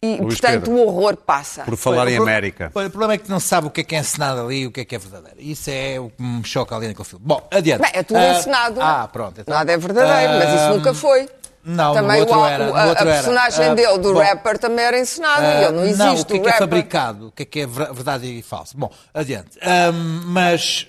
[0.00, 0.72] E, Luís portanto, Pedro.
[0.74, 1.64] o horror passa.
[1.64, 2.70] Por falar em Olha, América.
[2.72, 4.66] olha, o problema é que não sabe o que é que é encenado ali e
[4.68, 5.36] o que é que é verdadeiro.
[5.40, 7.24] Isso é o que me choca ali naquele filme.
[7.26, 7.80] Bom, adiante.
[7.82, 8.80] Bem, é tudo Ah, encenado.
[8.80, 9.40] Ah, pronto.
[9.40, 9.52] então.
[9.52, 11.28] Nada é verdadeiro, mas isso Ah, nunca foi.
[11.64, 12.64] Não, também no outro o- era.
[12.64, 13.22] a, outro a era.
[13.22, 15.42] personagem Ah, dele, do bom, rapper, também era encenado.
[15.44, 15.98] ah, ele não existe.
[15.98, 16.58] não, o que é que é rapper.
[16.68, 17.26] fabricado?
[17.26, 18.78] O que é que é ver- verdade e falso?
[18.78, 19.58] Bom, adiante.
[19.60, 19.90] Ah,
[20.26, 20.86] mas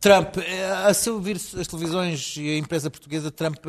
[0.00, 3.64] Trump, eh, a se ouvir as televisões e a imprensa portuguesa, Trump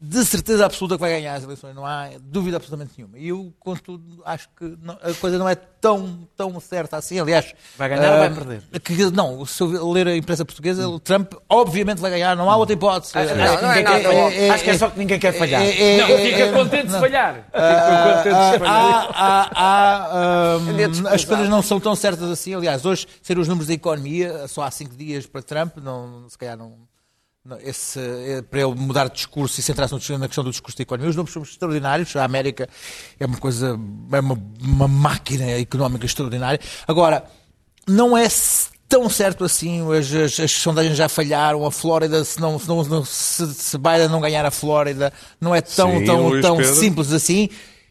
[0.00, 3.18] de certeza absoluta que vai ganhar as eleições, não há dúvida absolutamente nenhuma.
[3.18, 7.18] E eu, contudo, acho que não- a coisa não é tão, tão certa assim.
[7.18, 8.62] Aliás, Vai ganhar ou vai ah, perder?
[8.80, 12.56] que- não, se eu ler a imprensa portuguesa, o Trump obviamente vai ganhar, não há
[12.56, 13.12] outra hipótese.
[13.14, 13.24] não,
[13.62, 14.52] não é quer- óbvio.
[14.52, 15.62] Acho que é só que ninguém quer falhar.
[15.62, 17.34] Não, fica contente de falhar.
[17.34, 19.08] Fica contente de falhar.
[19.12, 21.14] Há- há- há, Cadê desculpa?
[21.14, 22.54] as coisas não são tão certas assim.
[22.54, 26.38] Aliás, hoje, ser os números da economia, só há cinco dias para Trump, não, se
[26.38, 26.86] calhar não.
[27.44, 30.82] Não, esse, é, para ele mudar de discurso e centrar-se na questão do discurso da
[30.82, 32.14] economia, os números são extraordinários.
[32.16, 32.68] A América
[33.18, 33.78] é uma coisa,
[34.12, 36.60] é uma, uma máquina económica extraordinária.
[36.86, 37.24] Agora,
[37.86, 38.26] não é
[38.88, 43.04] tão certo assim, as, as- as sondagens já falharam, a Flórida, se, não, se, não,
[43.04, 46.74] se, se Biden não ganhar a Flórida, não é tão, Sim, tão, tão Pedro.
[46.74, 47.48] simples assim.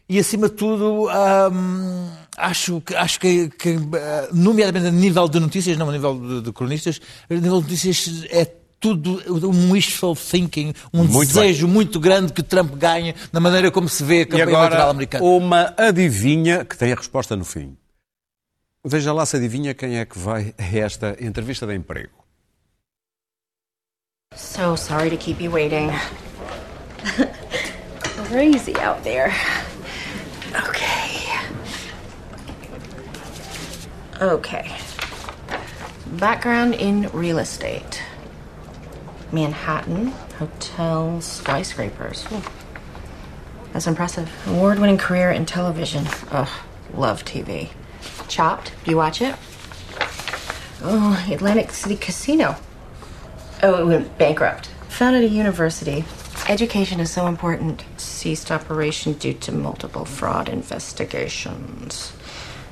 [0.08, 1.06] E acima de tudo,
[1.52, 6.18] hum, acho que, acho que, que, eh, nomeadamente a nível de notícias, não a nível
[6.18, 11.66] de, de cronistas, a nível de notícias é tudo um wishful thinking, um Muito desejo
[11.66, 14.90] muito grande que Trump ganhe na maneira como se vê a E campanha eleitoral agora,
[14.90, 15.24] americana.
[15.24, 17.76] uma adivinha que tem a resposta no fim.
[18.84, 22.12] Veja lá se adivinha quem é que vai a esta entrevista de emprego.
[24.34, 25.90] So sorry to keep you waiting.
[28.30, 29.32] Crazy out there.
[30.68, 31.26] Okay.
[34.20, 34.70] Okay.
[36.18, 38.00] Background in real estate
[39.32, 40.08] Manhattan,
[40.38, 42.26] hotel skyscrapers.
[42.32, 42.42] Ooh.
[43.72, 44.30] That's impressive.
[44.46, 46.06] Award winning career in television.
[46.30, 46.48] Ugh,
[46.94, 47.70] love TV.
[48.28, 49.36] Chopped, do you watch it?
[50.82, 52.56] Oh, Atlantic City Casino.
[53.62, 54.68] Oh, it went bankrupt.
[54.88, 56.04] Founded a university.
[56.48, 57.84] Education is so important.
[57.96, 62.12] Ceased operation due to multiple fraud investigations.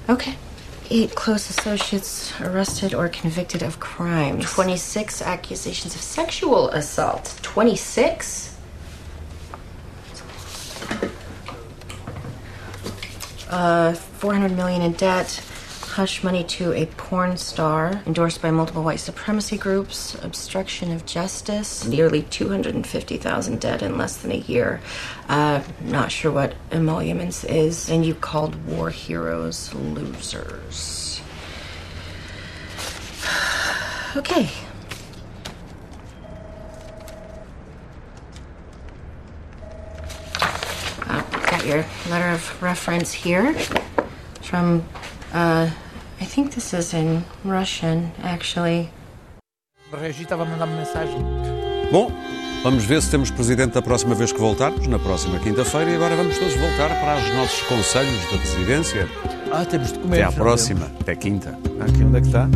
[0.09, 0.37] Okay.
[0.89, 4.53] Eight close associates arrested or convicted of crimes.
[4.53, 7.39] 26 accusations of sexual assault.
[7.43, 8.57] 26?
[13.51, 15.43] Uh, 400 million in debt.
[15.97, 21.87] Hush money to a porn star, endorsed by multiple white supremacy groups, obstruction of justice,
[21.87, 24.83] nearly 250,000 dead in less than a year.
[25.27, 31.23] Uh, not sure what emoluments is, and you called war heroes losers.
[34.17, 34.51] Okay.
[41.07, 43.55] Uh, got your letter of reference here
[44.43, 44.87] from
[45.33, 45.71] uh,
[46.21, 48.89] I think this is in Russian, actually.
[49.93, 51.19] Regi estava a mandar-me mensagem.
[51.93, 52.11] Bom,
[52.63, 56.17] vamos ver se temos presidente da próxima vez que voltarmos, na próxima quinta-feira, e agora
[56.17, 59.09] vamos todos voltar para os nossos conselhos de residência.
[59.53, 60.23] Ah, temos de comer.
[60.23, 61.51] Até à próxima, até quinta.
[61.81, 62.49] Aqui, onde é que está?